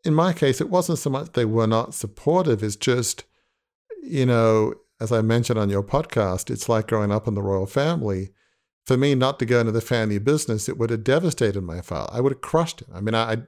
[0.03, 2.63] in my case, it wasn't so much they were not supportive.
[2.63, 3.25] It's just,
[4.01, 7.67] you know, as I mentioned on your podcast, it's like growing up in the royal
[7.67, 8.31] family
[8.89, 12.09] for me not to go into the family business, it would have devastated my father.
[12.11, 12.87] I would have crushed him.
[12.91, 13.43] I mean, I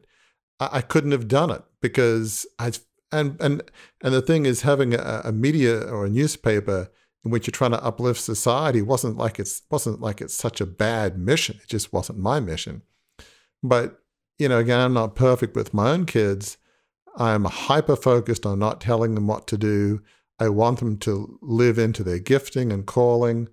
[0.59, 2.73] I couldn't have done it because I
[3.11, 3.63] and and
[4.03, 6.91] and the thing is, having a, a media or a newspaper
[7.25, 10.67] in which you're trying to uplift society wasn't like it's wasn't like it's such a
[10.67, 11.57] bad mission.
[11.63, 12.83] It just wasn't my mission.
[13.63, 13.99] But
[14.37, 16.59] you know, again, I'm not perfect with my own kids.
[17.17, 20.03] I'm hyper focused on not telling them what to do.
[20.39, 23.49] I want them to live into their gifting and calling.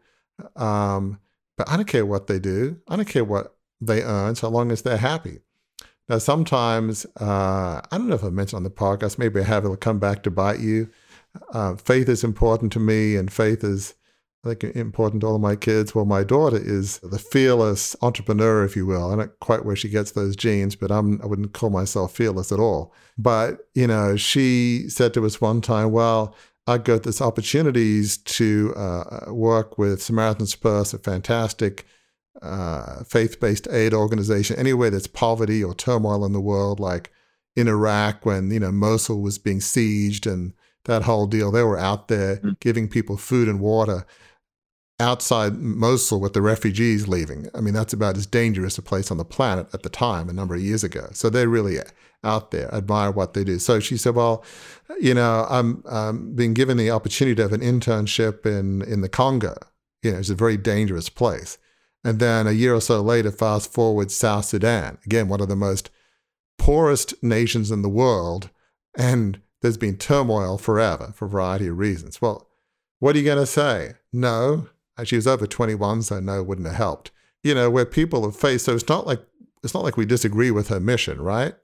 [0.55, 1.21] Um,
[1.59, 2.79] but I don't care what they do.
[2.89, 5.41] I don't care what they earn so long as they're happy.
[6.09, 9.65] Now, sometimes, uh, I don't know if I mentioned on the podcast, maybe I have,
[9.65, 10.89] it'll come back to bite you.
[11.53, 13.95] Uh, faith is important to me, and faith is,
[14.43, 15.95] I think, important to all of my kids.
[15.95, 19.13] Well, my daughter is the fearless entrepreneur, if you will.
[19.13, 22.53] I don't quite where she gets those genes, but I'm, I wouldn't call myself fearless
[22.53, 22.95] at all.
[23.19, 26.35] But, you know, she said to us one time, well,
[26.69, 31.87] I got this opportunities to uh, work with Samaritan's Purse, a fantastic
[32.43, 37.11] uh, faith-based aid organization, anywhere there's poverty or turmoil in the world, like
[37.57, 40.53] in Iraq when you know Mosul was being sieged and
[40.85, 41.51] that whole deal.
[41.51, 42.51] They were out there mm-hmm.
[42.61, 44.05] giving people food and water
[45.01, 47.49] outside Mosul with the refugees leaving.
[47.55, 50.35] I mean, that's about as dangerous a place on the planet at the time, a
[50.35, 51.09] number of years ago.
[51.13, 51.79] So they're really
[52.25, 53.59] out there, admire what they do.
[53.59, 54.45] So she said, Well,
[55.01, 59.57] you know, I'm being given the opportunity have an internship in, in the Congo.
[60.03, 61.59] You know, it's a very dangerous place.
[62.05, 65.57] And then a year or so later, fast forward, South Sudan, again, one of the
[65.57, 65.91] most
[66.57, 68.51] poorest nations in the world.
[68.97, 72.23] And there's been turmoil forever for a variety of reasons.
[72.23, 72.49] Well,
[73.01, 73.95] what are you going to say?
[74.13, 74.69] No.
[75.05, 77.11] She was over 21, so no wouldn't have helped.
[77.43, 79.21] You know, where people have faced, so it's not like
[79.63, 81.55] it's not like we disagree with her mission, right?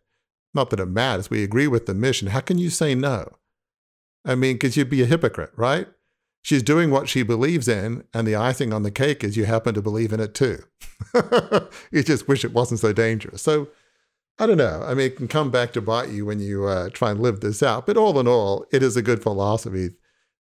[0.55, 1.29] Not that it matters.
[1.29, 2.29] We agree with the mission.
[2.29, 3.37] How can you say no?
[4.25, 5.89] I mean, because you'd be a hypocrite, right?
[6.43, 9.75] She's doing what she believes in, and the icing on the cake is you happen
[9.75, 10.63] to believe in it too.
[11.91, 13.43] you just wish it wasn't so dangerous.
[13.43, 13.69] So,
[14.39, 14.83] I don't know.
[14.87, 17.41] I mean, it can come back to bite you when you uh, try and live
[17.41, 17.87] this out.
[17.87, 19.91] But all in all, it is a good philosophy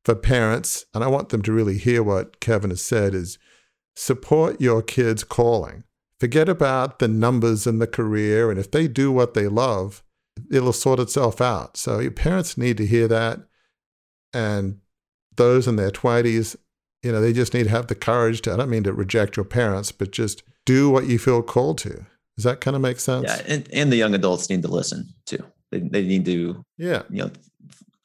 [0.04, 3.38] for parents, and I want them to really hear what Kevin has said: is
[3.94, 5.84] support your kids' calling.
[6.24, 10.02] Forget about the numbers and the career, and if they do what they love,
[10.50, 11.76] it'll sort itself out.
[11.76, 13.40] So your parents need to hear that.
[14.32, 14.78] And
[15.36, 16.56] those in their 20s,
[17.02, 19.36] you know, they just need to have the courage to, I don't mean to reject
[19.36, 22.06] your parents, but just do what you feel called to.
[22.36, 23.26] Does that kind of make sense?
[23.28, 23.42] Yeah.
[23.46, 25.44] And, and the young adults need to listen too.
[25.72, 27.32] They, they need to, yeah, you know,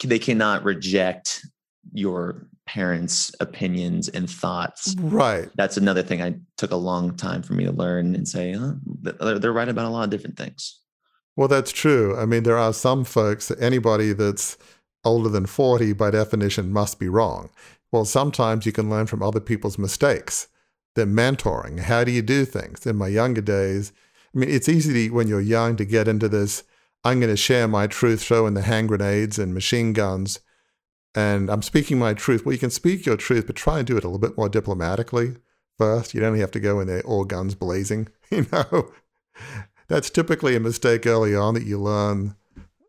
[0.04, 1.46] they cannot reject
[1.94, 4.96] your parents' opinions and thoughts.
[5.00, 5.50] Right.
[5.56, 8.74] That's another thing I took a long time for me to learn and say, huh,
[9.40, 10.80] they're right about a lot of different things.
[11.36, 12.16] Well, that's true.
[12.16, 14.56] I mean, there are some folks, anybody that's
[15.04, 17.50] older than 40 by definition must be wrong.
[17.92, 20.48] Well, sometimes you can learn from other people's mistakes.
[20.94, 21.80] They're mentoring.
[21.80, 22.86] How do you do things?
[22.86, 23.92] In my younger days,
[24.36, 26.64] I mean, it's easy to, when you're young to get into this
[27.04, 30.40] I'm going to share my truth, throwing the hand grenades and machine guns.
[31.16, 32.46] And I'm speaking my truth.
[32.46, 34.50] Well, you can speak your truth, but try and do it a little bit more
[34.50, 35.38] diplomatically
[35.78, 36.14] first.
[36.14, 38.10] You don't have to go in there all guns blazing.
[38.32, 38.92] You know,
[39.88, 42.36] that's typically a mistake early on that you learn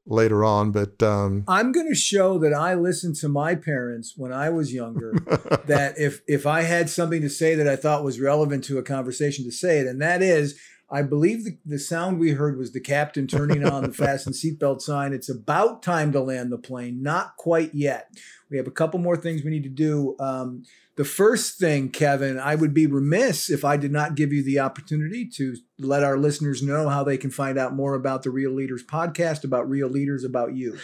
[0.06, 0.70] later on.
[0.70, 4.74] But um, I'm going to show that I listened to my parents when I was
[4.74, 5.12] younger.
[5.66, 8.82] that if if I had something to say that I thought was relevant to a
[8.82, 10.60] conversation, to say it, and that is
[10.90, 14.80] I believe the, the sound we heard was the captain turning on the fasten seatbelt
[14.80, 15.12] sign.
[15.12, 17.02] It's about time to land the plane.
[17.02, 18.10] Not quite yet.
[18.50, 20.16] We have a couple more things we need to do.
[20.18, 20.64] Um,
[20.96, 24.58] the first thing, Kevin, I would be remiss if I did not give you the
[24.58, 28.50] opportunity to let our listeners know how they can find out more about the Real
[28.50, 30.78] Leaders podcast, about real leaders, about you.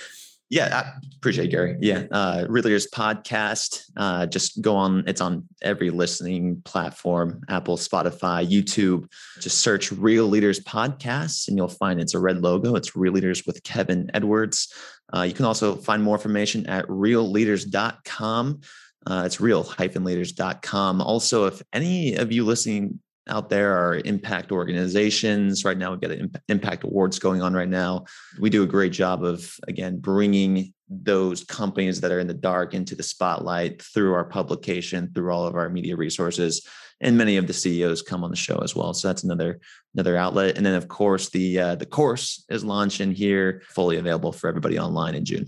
[0.48, 1.76] Yeah, I appreciate it, Gary.
[1.80, 3.82] Yeah, uh, Real Leaders podcast.
[3.96, 5.02] Uh, just go on.
[5.08, 9.10] It's on every listening platform: Apple, Spotify, YouTube.
[9.40, 12.76] Just search Real Leaders podcasts, and you'll find it's a red logo.
[12.76, 14.72] It's Real Leaders with Kevin Edwards.
[15.12, 18.60] Uh, you can also find more information at realleaders.com.
[19.06, 21.00] Uh, it's real-leaders.com.
[21.00, 22.98] Also, if any of you listening
[23.28, 25.64] out there are impact organizations.
[25.64, 28.04] Right now, we've got impact awards going on right now.
[28.40, 32.74] We do a great job of, again, bringing those companies that are in the dark
[32.74, 36.66] into the spotlight through our publication, through all of our media resources.
[37.00, 38.94] And many of the CEOs come on the show as well.
[38.94, 39.60] So that's another
[39.94, 40.56] another outlet.
[40.56, 44.78] And then, of course, the uh, the course is launching here, fully available for everybody
[44.78, 45.46] online in June.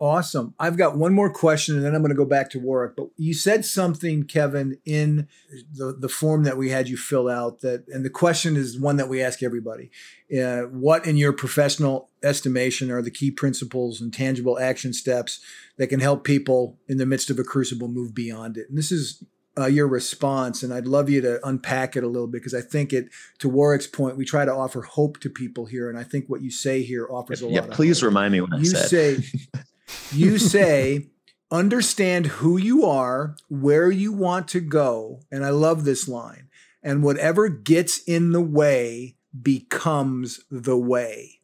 [0.00, 0.54] Awesome.
[0.58, 2.96] I've got one more question and then I'm going to go back to Warwick.
[2.96, 5.28] But you said something, Kevin, in
[5.74, 8.96] the, the form that we had you fill out that, and the question is one
[8.96, 9.90] that we ask everybody.
[10.34, 15.38] Uh, what, in your professional estimation, are the key principles and tangible action steps
[15.76, 18.70] that can help people in the midst of a crucible move beyond it?
[18.70, 19.22] And this is
[19.58, 22.62] uh, your response, and I'd love you to unpack it a little bit because I
[22.62, 26.04] think it, to Warwick's point, we try to offer hope to people here, and I
[26.04, 27.68] think what you say here offers a yeah, lot.
[27.68, 28.88] Yeah, please remind me when I you said.
[28.88, 29.40] say
[30.12, 31.06] you say
[31.50, 35.20] understand who you are, where you want to go.
[35.30, 36.48] And I love this line.
[36.82, 41.40] And whatever gets in the way becomes the way.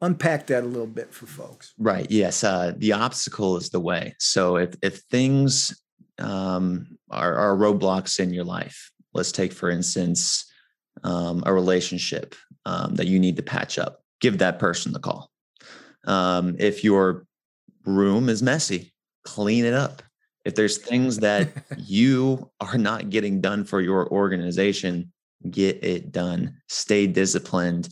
[0.00, 1.74] Unpack that a little bit for folks.
[1.78, 2.08] Right.
[2.10, 2.44] Yes.
[2.44, 4.14] Uh, the obstacle is the way.
[4.18, 5.80] So if, if things
[6.18, 10.44] um, are, are roadblocks in your life, let's take, for instance,
[11.02, 12.34] um, a relationship
[12.66, 15.30] um, that you need to patch up, give that person the call.
[16.04, 17.25] Um, if you're
[17.86, 18.92] room is messy.
[19.24, 20.02] Clean it up.
[20.44, 25.12] If there's things that you are not getting done for your organization,
[25.50, 26.56] get it done.
[26.68, 27.88] Stay disciplined.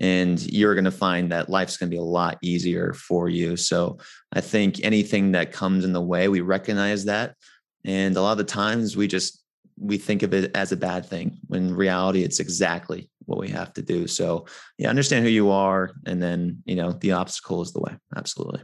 [0.00, 3.56] And you're going to find that life's going to be a lot easier for you.
[3.56, 3.98] So
[4.32, 7.36] I think anything that comes in the way, we recognize that.
[7.84, 9.42] And a lot of the times we just
[9.78, 13.72] we think of it as a bad thing when reality it's exactly what we have
[13.72, 14.46] to do so
[14.78, 18.62] yeah understand who you are and then you know the obstacle is the way absolutely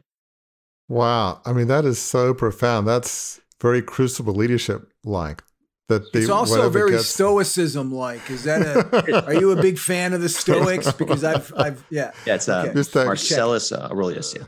[0.88, 1.40] Wow.
[1.44, 2.86] I mean, that is so profound.
[2.86, 5.42] That's very crucible leadership like.
[5.88, 7.06] That the, it's also very gets...
[7.06, 8.30] stoicism like.
[8.30, 9.26] Is that a?
[9.26, 10.92] are you a big fan of the Stoics?
[10.92, 12.12] Because I've, I've, yeah.
[12.26, 13.04] Yeah, it's uh, okay.
[13.06, 14.34] Marcellus uh, Aurelius.
[14.34, 14.44] Yeah.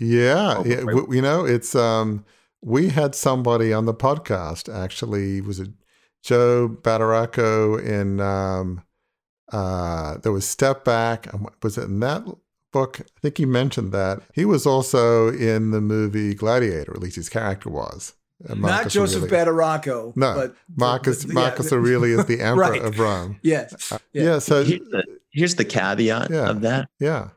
[0.00, 1.04] Yeah, oh, yeah right.
[1.10, 2.24] you know, it's um,
[2.60, 5.40] we had somebody on the podcast actually.
[5.40, 5.70] Was it
[6.24, 8.82] Joe Badaracco in um,
[9.52, 11.28] uh, there was Step Back.
[11.62, 12.24] Was it in that
[12.72, 13.00] book.
[13.00, 14.22] I think he mentioned that.
[14.34, 18.14] He was also in the movie Gladiator, at least his character was.
[18.48, 20.16] Uh, Not Joseph Badaracco.
[20.16, 21.78] No, but Marcus the, Marcus yeah.
[21.78, 22.82] Aurelius is the emperor right.
[22.82, 23.38] of Rome.
[23.42, 23.92] Yes.
[23.92, 24.22] Uh, yeah.
[24.22, 24.38] yeah.
[24.40, 26.88] So here's the, here's the caveat yeah, of that.
[26.98, 27.28] Yeah.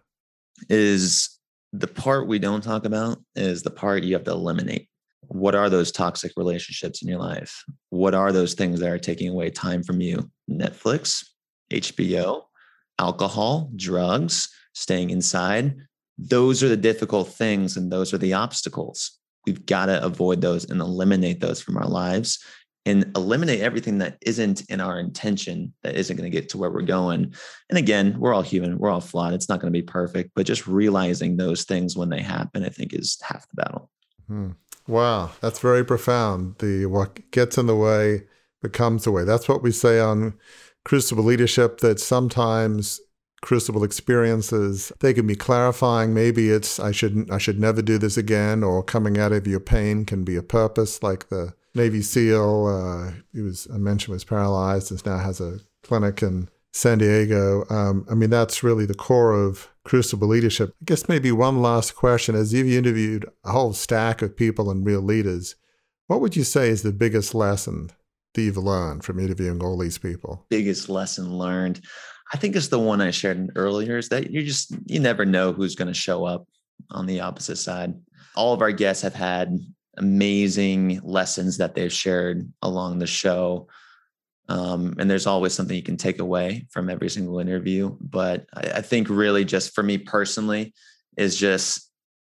[0.69, 1.37] Is
[1.73, 4.87] the part we don't talk about is the part you have to eliminate.
[5.27, 7.63] What are those toxic relationships in your life?
[7.89, 10.29] What are those things that are taking away time from you?
[10.49, 11.25] Netflix,
[11.71, 12.43] HBO,
[12.99, 15.75] alcohol, drugs, staying inside.
[16.17, 19.19] Those are the difficult things and those are the obstacles.
[19.47, 22.43] We've got to avoid those and eliminate those from our lives
[22.85, 26.69] and eliminate everything that isn't in our intention, that isn't going to get to where
[26.69, 27.33] we're going.
[27.69, 29.33] And again, we're all human, we're all flawed.
[29.33, 32.69] It's not going to be perfect, but just realizing those things when they happen, I
[32.69, 33.89] think is half the battle.
[34.27, 34.51] Hmm.
[34.87, 36.57] Wow, that's very profound.
[36.59, 38.23] The what gets in the way
[38.61, 39.23] becomes the way.
[39.23, 40.35] That's what we say on
[40.83, 42.99] Crucible Leadership that sometimes
[43.45, 44.91] crucible experiences.
[45.01, 46.15] They can be clarifying.
[46.15, 49.59] Maybe it's I shouldn't I should never do this again, or coming out of your
[49.59, 52.65] pain can be a purpose, like the Navy SEAL.
[52.65, 57.65] Uh, he was I mentioned was paralyzed and now has a clinic in San Diego.
[57.69, 60.71] Um, I mean, that's really the core of Crucible leadership.
[60.81, 64.83] I guess maybe one last question: As you've interviewed a whole stack of people and
[64.83, 65.55] real leaders,
[66.07, 67.91] what would you say is the biggest lesson
[68.33, 70.47] that you've learned from interviewing all these people?
[70.49, 71.81] Biggest lesson learned.
[72.33, 75.53] I think it's the one I shared earlier is that you just you never know
[75.53, 76.47] who's going to show up
[76.91, 77.93] on the opposite side.
[78.35, 79.57] All of our guests have had
[79.97, 83.67] amazing lessons that they've shared along the show.
[84.49, 87.95] Um, and there's always something you can take away from every single interview.
[87.99, 90.73] But I, I think really just for me personally
[91.17, 91.89] is just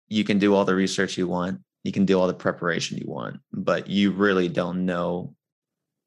[0.08, 3.08] you can do all the research you want, you can do all the preparation you
[3.08, 5.34] want, but you really don't know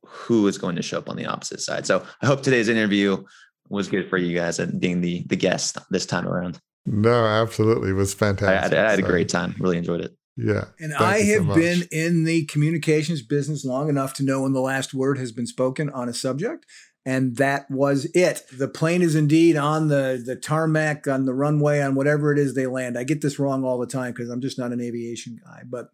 [0.06, 1.86] who is going to show up on the opposite side.
[1.88, 3.24] So I hope today's interview
[3.70, 6.60] was good for you guys and being the the guest this time around.
[6.86, 8.78] No, absolutely, it was fantastic.
[8.78, 9.56] I, I had a great time.
[9.60, 10.16] Really enjoyed it.
[10.38, 10.66] Yeah.
[10.80, 14.62] And I have so been in the communications business long enough to know when the
[14.62, 16.66] last word has been spoken on a subject.
[17.06, 18.42] And that was it.
[18.52, 22.54] The plane is indeed on the, the tarmac, on the runway, on whatever it is
[22.56, 22.98] they land.
[22.98, 25.62] I get this wrong all the time because I'm just not an aviation guy.
[25.66, 25.92] But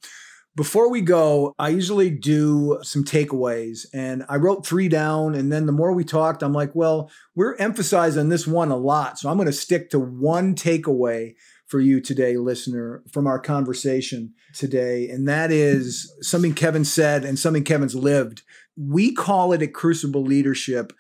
[0.55, 5.33] before we go, I usually do some takeaways and I wrote three down.
[5.33, 9.17] And then the more we talked, I'm like, well, we're emphasizing this one a lot.
[9.17, 11.35] So I'm going to stick to one takeaway
[11.67, 15.07] for you today, listener, from our conversation today.
[15.07, 18.41] And that is something Kevin said and something Kevin's lived.
[18.75, 20.91] We call it a crucible leadership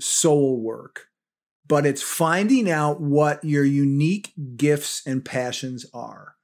[0.00, 1.08] soul work,
[1.66, 6.36] but it's finding out what your unique gifts and passions are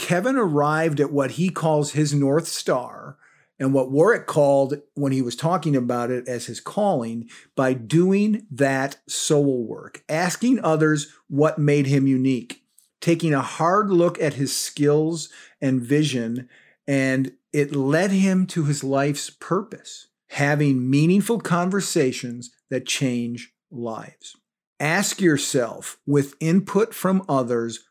[0.00, 3.18] Kevin arrived at what he calls his North Star
[3.58, 8.46] and what Warwick called when he was talking about it as his calling by doing
[8.50, 12.64] that soul work, asking others what made him unique,
[13.02, 15.28] taking a hard look at his skills
[15.60, 16.48] and vision,
[16.88, 24.34] and it led him to his life's purpose, having meaningful conversations that change lives.
[24.80, 27.84] Ask yourself, with input from others,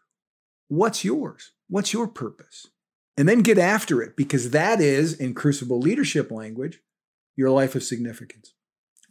[0.69, 1.51] what's yours?
[1.69, 2.67] What's your purpose?
[3.15, 6.79] And then get after it because that is, in Crucible leadership language,
[7.35, 8.53] your life of significance.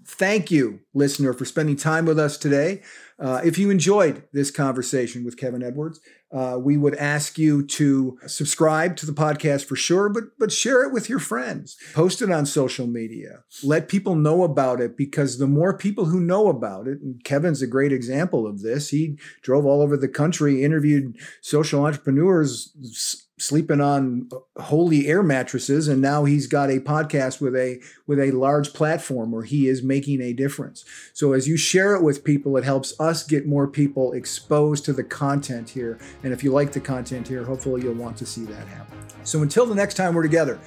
[0.08, 2.80] Thank you, listener, for spending time with us today.
[3.18, 6.00] Uh, if you enjoyed this conversation with Kevin Edwards,
[6.32, 10.82] uh, we would ask you to subscribe to the podcast for sure, but but share
[10.82, 11.76] it with your friends.
[11.92, 13.44] Post it on social media.
[13.62, 17.60] Let people know about it because the more people who know about it, and Kevin's
[17.60, 18.88] a great example of this.
[18.88, 25.88] He drove all over the country, interviewed social entrepreneurs sleeping on uh, holey air mattresses
[25.88, 29.82] and now he's got a podcast with a with a large platform where he is
[29.82, 33.66] making a difference so as you share it with people it helps us get more
[33.66, 37.94] people exposed to the content here and if you like the content here, hopefully you'll
[37.94, 38.98] want to see that happen.
[39.24, 40.58] So until the next time we're together,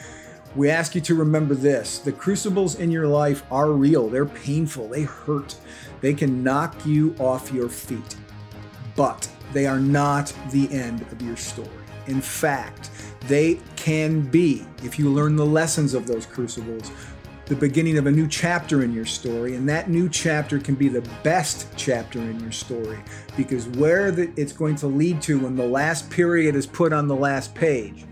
[0.55, 4.89] we ask you to remember this the crucibles in your life are real, they're painful,
[4.89, 5.55] they hurt,
[6.01, 8.15] they can knock you off your feet.
[8.95, 11.80] But they are not the end of your story.
[12.11, 12.89] In fact,
[13.27, 16.91] they can be, if you learn the lessons of those crucibles,
[17.45, 20.89] the beginning of a new chapter in your story, and that new chapter can be
[20.89, 22.99] the best chapter in your story
[23.37, 27.07] because where the, it's going to lead to when the last period is put on
[27.07, 28.03] the last page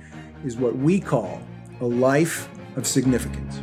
[0.45, 1.41] is what we call
[1.81, 2.47] a life
[2.77, 3.59] of significance.